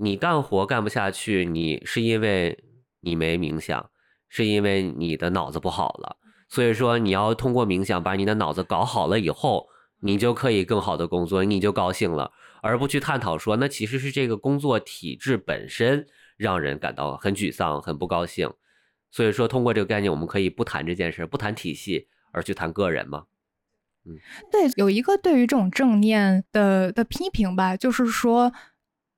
[0.00, 2.62] 你干活干不下去，你是因为
[3.00, 3.90] 你没冥想，
[4.28, 6.16] 是因为你的脑子不好了。
[6.50, 9.68] 所以说，你要通过冥想把你的脑子搞好了以后，
[10.00, 12.32] 你就可以更好的工作，你就高兴了，
[12.62, 16.06] 而不去探讨说，那其实是这个工作体制本身
[16.38, 18.50] 让人感到很沮丧、很不高兴。
[19.10, 23.24] 所以说，通过这个概念，我们可以不谈这件事，不谈体系，而去谈个人嘛。
[24.06, 24.16] 嗯，
[24.50, 28.54] 对，有一个对于这种正念的的批评吧，就是说，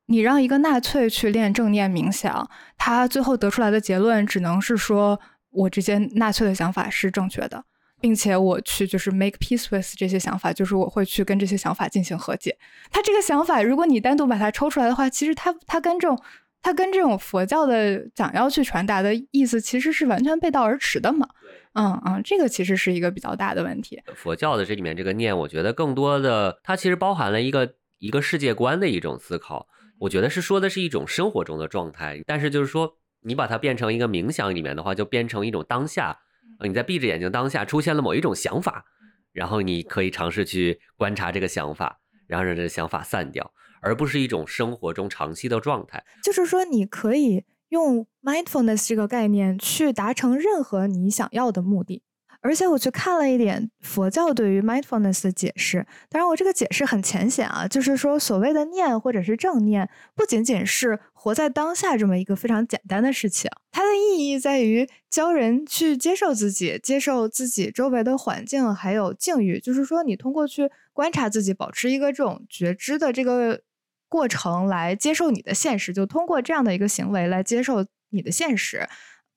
[0.06, 5.20] 你让一个纳粹去练正念冥想，他最后得出来的结论只能是说。
[5.50, 7.64] 我这些纳粹的想法是正确的，
[8.00, 12.56] 并且我去就是 make peace with 这些想法，就是我会去跟这些想法进行和解。
[12.90, 16.16] 他这个想法，如果你单独把它抽出来的话，其实他他跟这种
[16.62, 21.28] 他跟这种佛教的想要去传达的意思，其实是完全背道而驰的嘛。
[21.72, 24.00] 嗯嗯，这个其实是一个比较大的问题。
[24.14, 29.66] 佛教的这里面这个念，我觉得更多的它其实包含了一个一个世界观的一种思考。
[29.98, 32.99] 我觉得是说的是一种生活中的状态，但是就是说。
[33.22, 36.18] 你把它变成一个冥想里面的话，就变成一种当下。
[36.62, 38.84] 你在闭着眼睛当下出现了某一种想法，
[39.32, 46.04] 然后你可以尝试去观察这个想法，然后让这个想法散掉，而不是一种生活中长期的状态。
[46.22, 52.02] 就是说，你可以用 mindfulness 这个概念去达成任何你想要的目的。
[52.42, 73.60] 而且我去看了一点佛教对于 mindfulness 的解释，当然我这个解释很浅显啊，就是说所谓的念或者是正念，不仅仅是活在当下这么一个非常简单的事情，它的意义在于教人去接受自己，接受自己周围的环境还有境遇，就是说你通过去观察自己，保持一个这种觉知的这个
[74.08, 78.88] 过程来接受你的现实，就通过这样的一个行为来接受你的现实。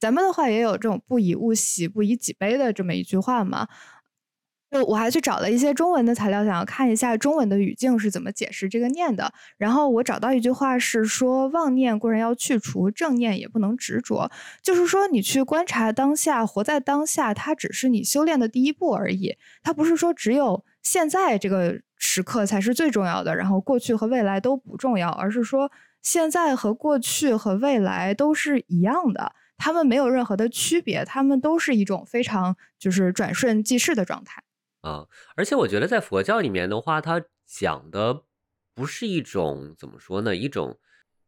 [0.04, 3.70] 咱们的话也有这种“不以物喜，不以己悲”的这么一句话嘛？
[4.70, 9.32] 就我还去找了一些中文的材料，想要看一下中文的语境是怎么解释这个念的。
[9.58, 14.30] 然后我找到一句话是说：“妄念固然要去除，正念也不能执着。”
[14.62, 19.38] 就是说，你去观察当下，活在当下，它只是你修炼的第一步而已。
[19.62, 29.32] 它不是说只有现在这个时刻才是最重要的，然后过去和未来都不重要，而是说现在和过去和未来都是一样的。
[29.64, 34.44] 他们没有任何的区别，他们都是一种非常就是转瞬即逝的状态。
[34.82, 35.08] 啊，
[35.38, 38.24] 而且我觉得在佛教里面的话，它讲的
[38.76, 40.78] 不是一种怎么说呢，一种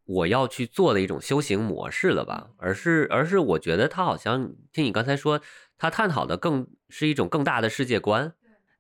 [0.03, 5.39] 我要去做的一种修行模式了吧，而是而是我觉得它好像听你刚才说，
[5.77, 8.33] 它探讨的更是一种更大的世界观。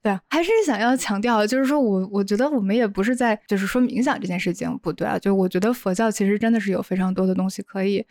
[0.03, 8.05] 对啊，还是想要强调，就是说我我觉得我们也不是在就是说冥想这件事情不对啊，就我觉得佛教其实真的是有非常多的东西可以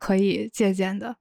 [0.00, 1.14] 可以借鉴的。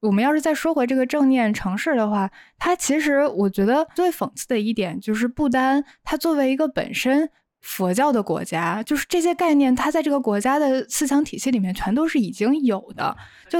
[0.00, 7.30] 我们要是再说回这个正念城市的话，它其实我觉得最讽刺的一点就是不丹，它作为一个本身
[7.62, 13.16] 佛教的国家，就是这些概念，它在这个国家的思想体系里面全都是已经有的，
[13.48, 13.58] 就。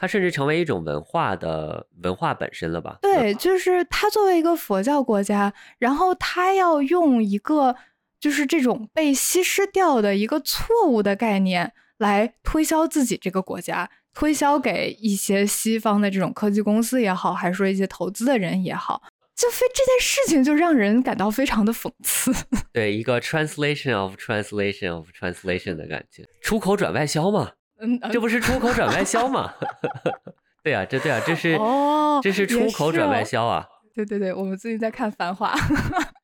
[0.00, 2.98] 它甚至成为一种文化的文化本身了吧？
[3.02, 7.74] 对，就是它作为一个佛教国家，然后它要用一个
[8.20, 19.02] 就是这种被稀释掉的一个错误的概念来推销自己这个国家，推销给一些西方的这种科技公司也好，还是说一些投资的人也好，
[19.36, 22.32] 就非这件事情就让人感到非常的讽刺。
[22.72, 27.52] 对，一个 translation of translation of translation 的感觉，出口转外销嘛。
[27.80, 29.54] 嗯，这不是出口转外销吗？
[30.64, 33.66] 对啊，这对啊，这是哦，这是出口转外销啊。
[33.94, 35.54] 对对对，我们最近在看《繁华》。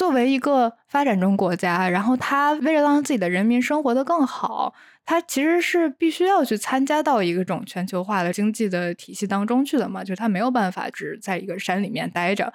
[0.00, 4.72] 作为一个发展中国家，然后他为了让自己的人民生活的更好，
[5.04, 12.50] 他其实是必须要去参加到一个种全球化的经济的体系当中去的嘛，就是他没有办法只在一个山里面待着。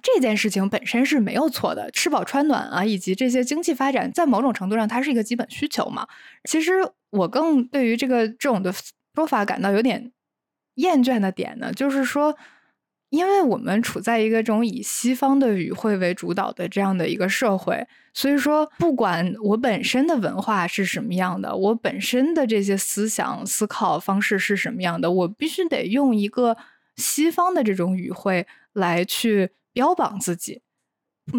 [0.00, 6.06] 这件事情本身是没有错的，吃饱穿暖啊，以及这些经济发展，在某种程度上它是一个基本需求嘛。
[6.44, 6.70] 其实
[7.10, 8.72] 我更对于这个这种的
[9.16, 10.12] 说法感到有点
[10.76, 12.38] 厌倦的点呢，就是说，
[13.14, 26.56] 因为我们处在一个这种以西方的语汇为主导的这样的一个社会，所以说，不管我本身的文化是什么样的，我本身的这些思想思考方式是什么样的，我必须得用一个
[26.96, 29.50] 西方的这种语汇来去。
[29.74, 30.62] 标榜自己，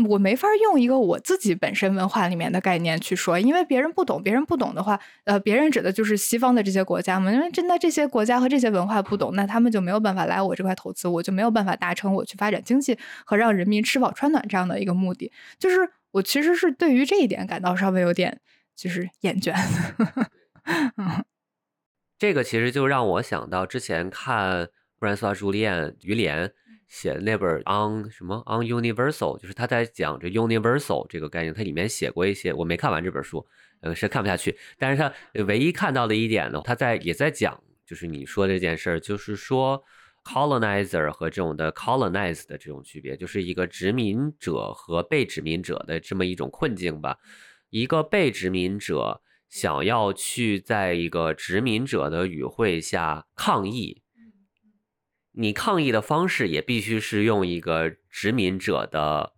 [0.09, 4.21] 我没法用一个我自己本身文化里面的概念去说，因为别人不懂。
[4.23, 7.31] 别人不懂的话，呃，别人指的就是西方的这些国家嘛。
[7.31, 15.31] 因为真的这些国家和这些文化不懂，那他们就没有办法来我这块投资，我就没有办法达成我去发展经济和让人民吃饱穿暖这样的一个目的。
[15.59, 18.41] 就是我其实是对于这一点感到稍微有点
[18.75, 19.53] 就是厌倦。
[22.17, 24.67] 这个其实就让我想到之前看
[24.97, 26.51] 布兰斯·朱丽叶于连。
[26.95, 33.45] 写的那本 on 什么 on universal，就是他在讲这 universal 这个概念，他里面写过一些，我没看完这本书，
[33.81, 34.57] 呃，是看不下去。
[34.77, 39.83] 但是他唯一看到的一点呢，他在也在讲，就是你说这件事儿，就是说
[40.23, 47.17] colonizer 和这种的 colonized 的这种区别，就是一个殖民者和被殖民者的这么一种困境吧。
[47.71, 49.19] 一个被殖民者
[49.49, 54.01] 想要去在一个殖民者的语汇下抗议。
[55.37, 59.33] 你抗议的方式也必须是用一个殖民者的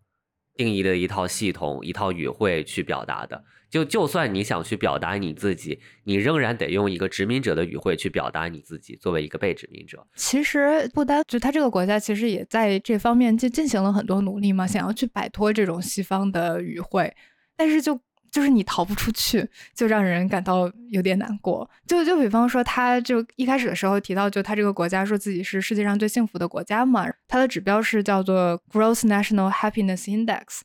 [0.56, 3.44] 定义的一套系统、一套语汇去表达的。
[3.70, 8.96] 就就算你想去表达你自己，你仍然得用一个殖民者的语汇去表达你自己。
[8.96, 17.14] 作为一个被殖民者，其实不单就他这个国家，其实也在这方面就进行了很多努力嘛，想要去摆脱这种西方的语汇，
[17.56, 18.00] 但是就。
[18.32, 21.70] 就是你逃不出去，就让人感到有点难过。
[21.88, 30.62] 就就比方说，他就一开始的时候提到，就他这个国家说自己是世界上最幸福的国家嘛，它的指标是叫做 Gross National Happiness Index，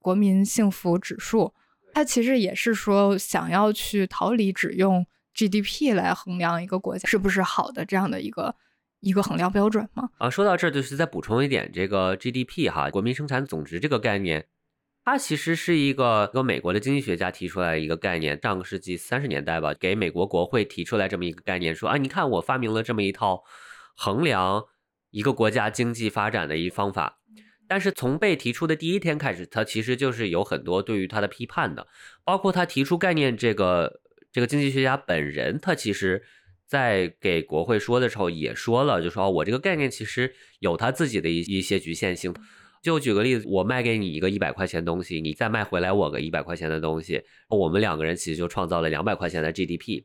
[0.00, 1.52] 国民幸福指数。
[1.94, 8.54] 它其实也是说想要去逃离只用 GDP 来衡量一个国家是不是好的这样的一个
[9.00, 10.10] 一个衡量标准嘛。
[10.18, 14.44] 啊，说到这儿就是再补充一点，这个 GDP 哈，国民生产总值这个概念。
[15.06, 23.44] 它其实是一个由美国的经济学家提出来一个概念，上个世纪三十年代吧，给美国国会提出来这么一个概念，说啊，你看我发明了这么一套
[23.96, 24.64] 衡量
[25.12, 27.20] 一个国家经济发展的一方法。
[27.68, 31.86] 但是从被提出的第一天开始，它其实就是有很多对于它的批判的，
[32.24, 34.00] 包括他提出概念这个
[34.32, 36.24] 这个经济学家本人，他其实
[36.66, 42.34] 在给国会说的时候也说了，就说哦，我这个概念其实有他自己的一一些局限性。
[42.86, 50.04] 就举个例子，我卖给你一个一百块钱东西，你再卖回来我个一百块钱的东西，我们两个人其实就创造了两百块钱的 GDP。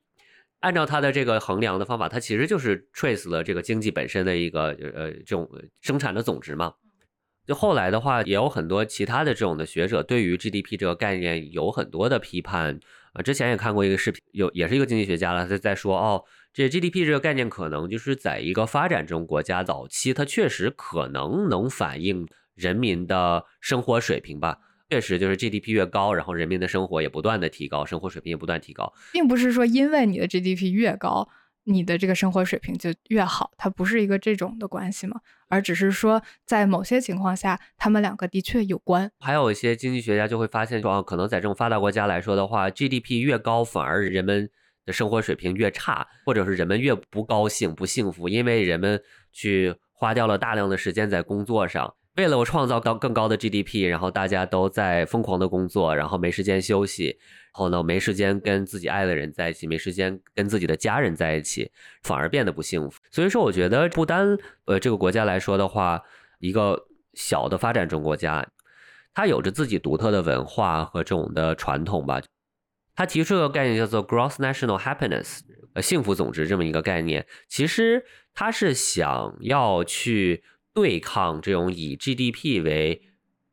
[0.62, 5.48] 按照他的这个衡量的方法，它其实就是 trace 了这个经济本身的一个呃这种
[5.80, 6.74] 生产的总值嘛。
[7.46, 12.80] 就后来的话，也有很多其他的这种的学者对于 GDP 这个概念有很多的批判
[13.14, 13.22] 啊。
[13.22, 22.28] 之前也看过一个视频，有也是一个经济学家了，他在说哦，这 GDP 这个概念可能就是在一个发展中国家早期，它确实可能能反映。
[22.62, 24.60] 人民的生活水平吧，
[24.90, 31.28] 确实就是 GDP 越高，然后人民的生活也不断的提高，生活水平也不断提高，并不是说因为你的 GDP 越高，
[31.64, 39.12] 你的这个生活水平就越好，它不是一个这种的关系嘛，而只是说在某些情况下，他们两个的确有关。
[39.20, 44.50] 还有一些经济学家就会发现说，可能在这种发达国家来说的话，GDP 越高，反而人们
[44.86, 49.02] 的生活水平越差，或者是人们越不高兴、不幸福，因为人们
[49.32, 51.96] 去花掉了大量的时间在工作上。
[52.22, 61.72] 为了我创造高更高的 GDP，然后大家都在疯狂的工作，然后没时间休息，然后呢没时间跟自己爱的人在一起，没时间跟自己的家人在一起，
[62.04, 63.02] 反而变得不幸福。
[63.10, 66.04] 所以说，我觉得不单呃这个国家来说的话，
[66.38, 68.48] 一个小的发展中国家，
[69.16, 72.22] 它有着自己独特的文化和这种的传统吧。
[72.96, 75.40] 他提出一个概念叫做 Gross National Happiness，
[75.74, 78.06] 呃幸福总值这么一个概念，其实
[78.36, 80.44] 他是想要去。
[80.74, 83.02] 对抗这种以 GDP 为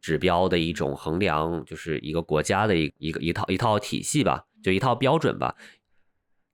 [0.00, 5.56] 指标的一种衡量，就是一个国家的一一个一套一套体系吧，就一套标准吧。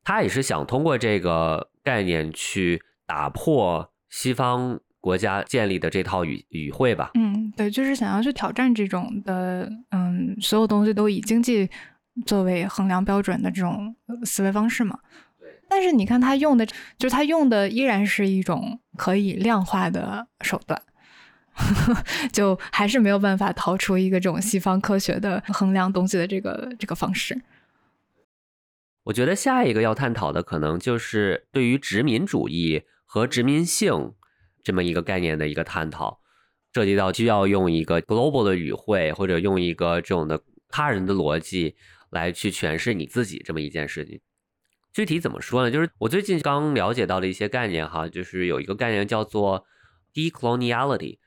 [0.02, 7.10] 他也是想通过这个概念去打破西方国家建立的这套语语汇吧。
[7.14, 11.68] 嗯，对，就是想要去挑战这种的，嗯，所有东西都以经济
[12.26, 13.94] 作为衡量标准的这种
[14.24, 14.98] 思维方式嘛。
[15.74, 16.64] 但是你看他用的，
[16.96, 20.80] 就是他用的依然是一种可以量化的手段，
[22.32, 27.42] 就还是没有办法逃出一个这种西方科学的衡量东西的这个这个方式。
[29.02, 34.14] 我觉得下一个要探讨的可能就是对于殖民主义和殖民性
[34.62, 36.20] 这么一个概念的一个探讨，
[36.72, 41.74] 涉及到需要用一个 global 的语汇或者用一个这种的他人的逻辑
[42.10, 44.20] 来去诠释你自己这么一件事情。
[44.94, 45.70] 具体怎么说呢？
[45.70, 49.66] 就是我最近刚了解到的一些概念哈，就是有一个概念叫做
[50.14, 51.18] decoloniality。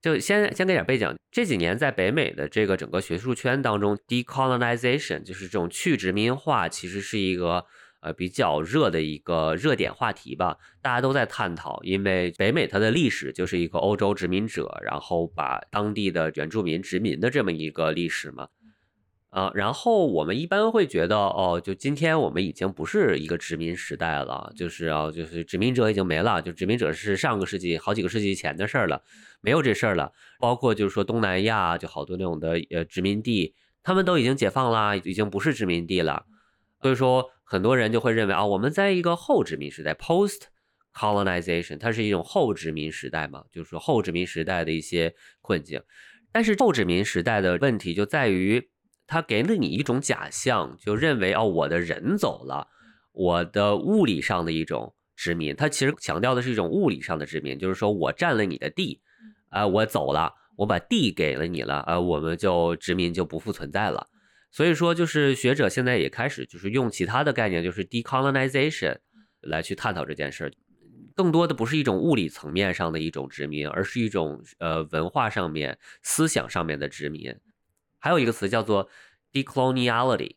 [0.00, 7.66] 就先先给点背景，这几年在北美的这个整个学术圈当中，decolonization 就是这种去殖民化，其实是一个
[8.00, 11.78] 呃比较热的一个热点话题吧，大家都在探讨。
[11.82, 18.48] 因为北美它的历史就是一个欧洲殖民者，然后把当地的原住民殖民的这么一个历史嘛。
[19.30, 29.00] 啊，然后我们一般会觉得，哦，就今天我们已经不是一个殖民时代了，就是啊，就是殖民者已经没了，就殖民者是上个世纪好几个世纪前的事儿了，
[29.40, 30.10] 没有这事儿了。
[30.40, 33.54] 包括就是说东南亚就好多那种的呃殖民地，
[33.84, 36.26] 他们都已经解放啦，已经不是殖民地了。
[36.82, 40.40] 所以说很多人就会认为啊，我们在一个后殖民时代 （post
[40.92, 45.80] colonization），它是一种后殖民时代嘛，就是说后殖民时代的一些困境。
[46.32, 48.68] 但是后殖民时代的问题就在于。
[49.10, 52.68] 他给了你一种假象，就认为哦，我的人走了，
[53.10, 55.56] 我的物理上的一种殖民。
[55.56, 59.00] 他其实强调的是一种物理上的殖民，就是说我占了你的地，
[59.48, 64.06] 啊，我走了，我把地给了你了，啊，我们就殖民就不复存在了。
[64.52, 68.96] 所以说，就是学者现在也开始就是用其他的概念，就是 decolonization
[69.40, 70.52] 来去探讨这件事儿，
[71.16, 77.34] 更多的不是一种物理层面上的一种殖民，而是一种呃文化上面、思想上面的殖民。
[78.00, 78.88] 还有一个词叫做
[79.32, 80.34] decoloniality，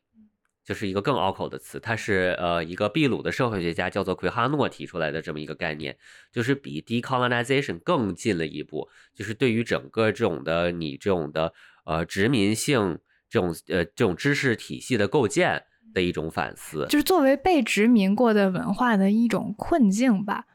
[0.63, 5.97] 就是一个更拗口的词，它是呃一个秘鲁的社会学家叫做奎哈诺提出来的这么一个概念，
[6.31, 11.53] 就是比 decolonization 更近了一步，就是对于整个这种的你这种的
[11.85, 12.99] 呃殖民性
[13.29, 20.45] 这种呃这种知识体系的构建的一种反思，就是作为被殖民过的文化的一种困境吧。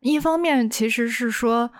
[0.00, 1.72] 一方面其实是说。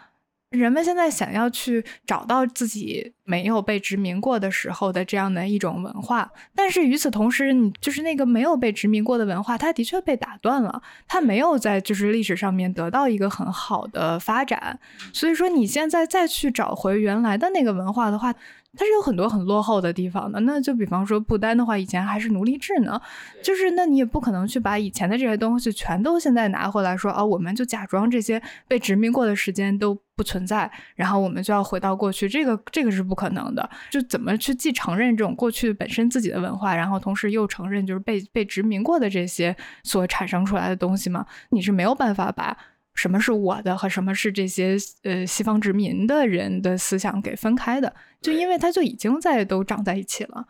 [0.53, 14.79] 人们现在想要去找到自己没有被殖民过的时候的这样的一种文化，但是与此同时，你就是那个没有被殖民过的文化，它的确被打断了，它没有在就是历史上面得到一个很好的发展，
[15.13, 18.35] 所以说你现在再去找回原来的那个文化的话。
[18.75, 23.01] 它是有很多很落后的地方的，那就比方说不丹的话，以前还是奴隶制呢，
[23.43, 33.69] 就是那你也不可能去把以前的这些东西全都现在拿回来说啊，我们就假装这些被殖民过的时间都不存在，然后我们就要回到过去，这个这个是不可能的。
[33.91, 41.27] 就怎么去既承认这种过去本身自己的文化，然后同时又承认就是被被殖民过的这些所产生出来的东西嘛？
[41.51, 42.57] 你是没有办法把。
[42.95, 47.95] 什么是我的和什么是这些呃西方殖民的人的思想给分开的？
[48.21, 50.47] 就因为它就已经在都长在一起了。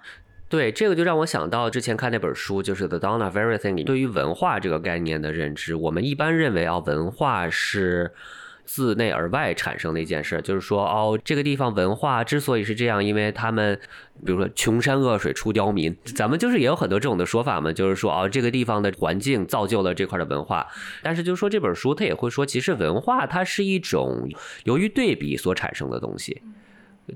[0.49, 3.74] 对，这个就让我想到之前看那本书，就是《The Dawn of Everything》。
[3.84, 8.12] 对于文化这个概念的认知，我们一般认为啊，文化是。
[8.64, 13.78] 自内而外产生的一件事，就是说，哦，这个地方文化之所以是这样，因为他们，
[14.24, 20.66] 比如说穷山恶水出刁民，咱们就是也有很多这种的说法嘛，就是说，哦，这个地方的环境造就了这块的文化。
[21.02, 24.28] 但是，就是说这本书他也会说，其实文化它是一种
[24.64, 26.42] 由于对比所产生的东西，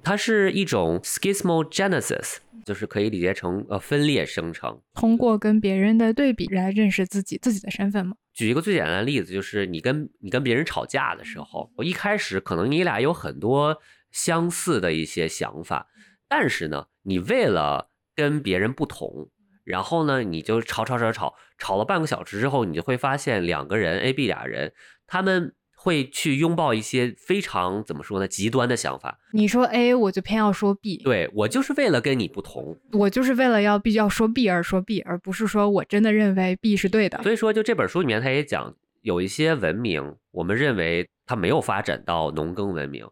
[0.02, 8.16] 它是一种 schismogenesis，就是可以理解成呃分裂生成，通过跟别人的对比来认识自己自己的身份嘛。
[8.36, 13.80] 举一个最简单的例子，就是你跟你跟别人吵架的时候，我一开始可能你俩有很多
[14.12, 15.88] 相似的一些想法，
[16.28, 19.30] 但是呢，你为了跟别人不同，
[19.64, 24.72] 然后呢，你就吵吵吵吵吵了半个小时之后，你就会发现两个人 A、B 俩人，
[25.08, 25.54] 他们。
[25.86, 29.20] 会去拥抱一些非常怎么说呢，极端的想法。
[29.30, 30.96] 你说 A，我就偏要说 B。
[30.96, 37.22] 对我就是为了跟你不同，我就是为了要必须要说 B 而说 B，而不是说我真的认为 B 是对的。
[37.22, 43.06] 所以说，就这本书里面，他也讲有一些文明，我们认为它没有发展到农耕文明，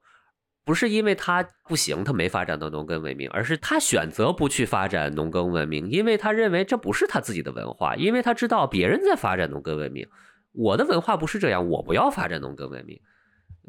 [0.65, 10.09] 不是因为它不行，它没发展到农耕文明，而是他选择不去发展农耕文明，因为他认为这不是他自己的文化，因为他知道别人在发展农耕文明。
[10.55, 13.01] 我的文化不是这样，我不要发展农耕文明，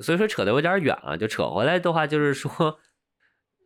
[0.02, 1.18] 所以说扯得有点远了。
[1.18, 2.78] 就扯回来的话，就是说，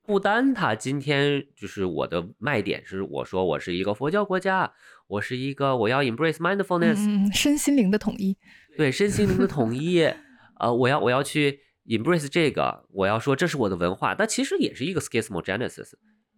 [0.05, 4.71] 不丹它今天就是我的卖点是，我说我是一个佛教国家，
[5.07, 8.37] 我是一个我要 embrace mindfulness，身心灵的统一，
[8.77, 10.01] 对身心灵的统一，
[10.57, 15.91] 呃，我要我要去 embrace 这个，我要说这是我的文化，但其实也是一个 schismogenesis，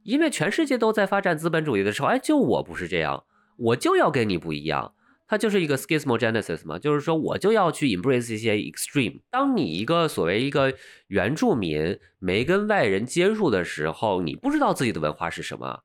[0.04, 3.24] 因为全世界都在发展资本主义的时候，哎，就我不是这样，
[3.58, 4.96] 我就要跟你不一样。
[5.32, 9.22] 它就是一个 schismogenesis 嘛，就是说我就要去 embrace 一些 extreme。
[9.30, 10.74] 当你一个所谓一个
[11.08, 15.84] 原住民没跟外人接触的时候，你不知道自己的文化是什么。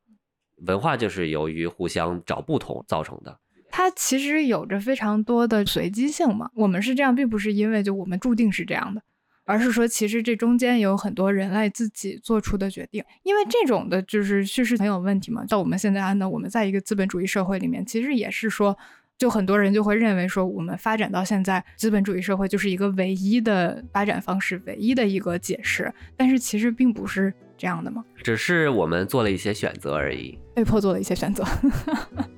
[0.67, 3.39] 文化就是由于互相找不同造成的。
[3.71, 6.51] 它其实有着非常多的随机性嘛。
[6.57, 9.01] 我们是这样，并不是因为就我们注定是这样的，
[9.45, 13.05] 而是说其实这中间有很多人类自己做出的决定。
[13.23, 15.45] 因为这种的就是叙事很有问题嘛。
[15.47, 18.77] 到我们现在呢，我们在一个资本主义社会里面，其实也是说。
[19.19, 25.91] 就很多人就会认为说，我们发展到现在，资本主义社会就是一个唯一的发展方式，唯一的一个解释。
[26.19, 31.43] 但是其实并不是这样的嘛，只是我们做了一些选择而已，被迫做了一些选择。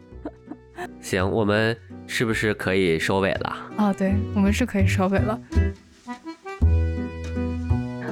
[1.02, 1.76] 行，我们
[2.06, 3.56] 是不是可以收尾了？
[3.76, 5.36] 哦，对，我们是可以收尾了。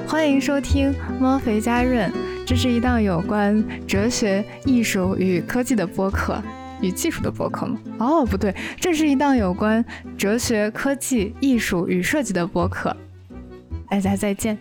[0.05, 2.11] 欢迎收听猫肥家润，
[2.45, 6.43] 这是一档有关哲学、艺术与科技的播客。
[6.81, 7.79] 与技术的博客吗？
[7.99, 9.83] 哦，不对，这是一档有关
[10.17, 12.95] 哲学、科技、艺术与设计的博客。
[13.89, 14.57] 大家再见。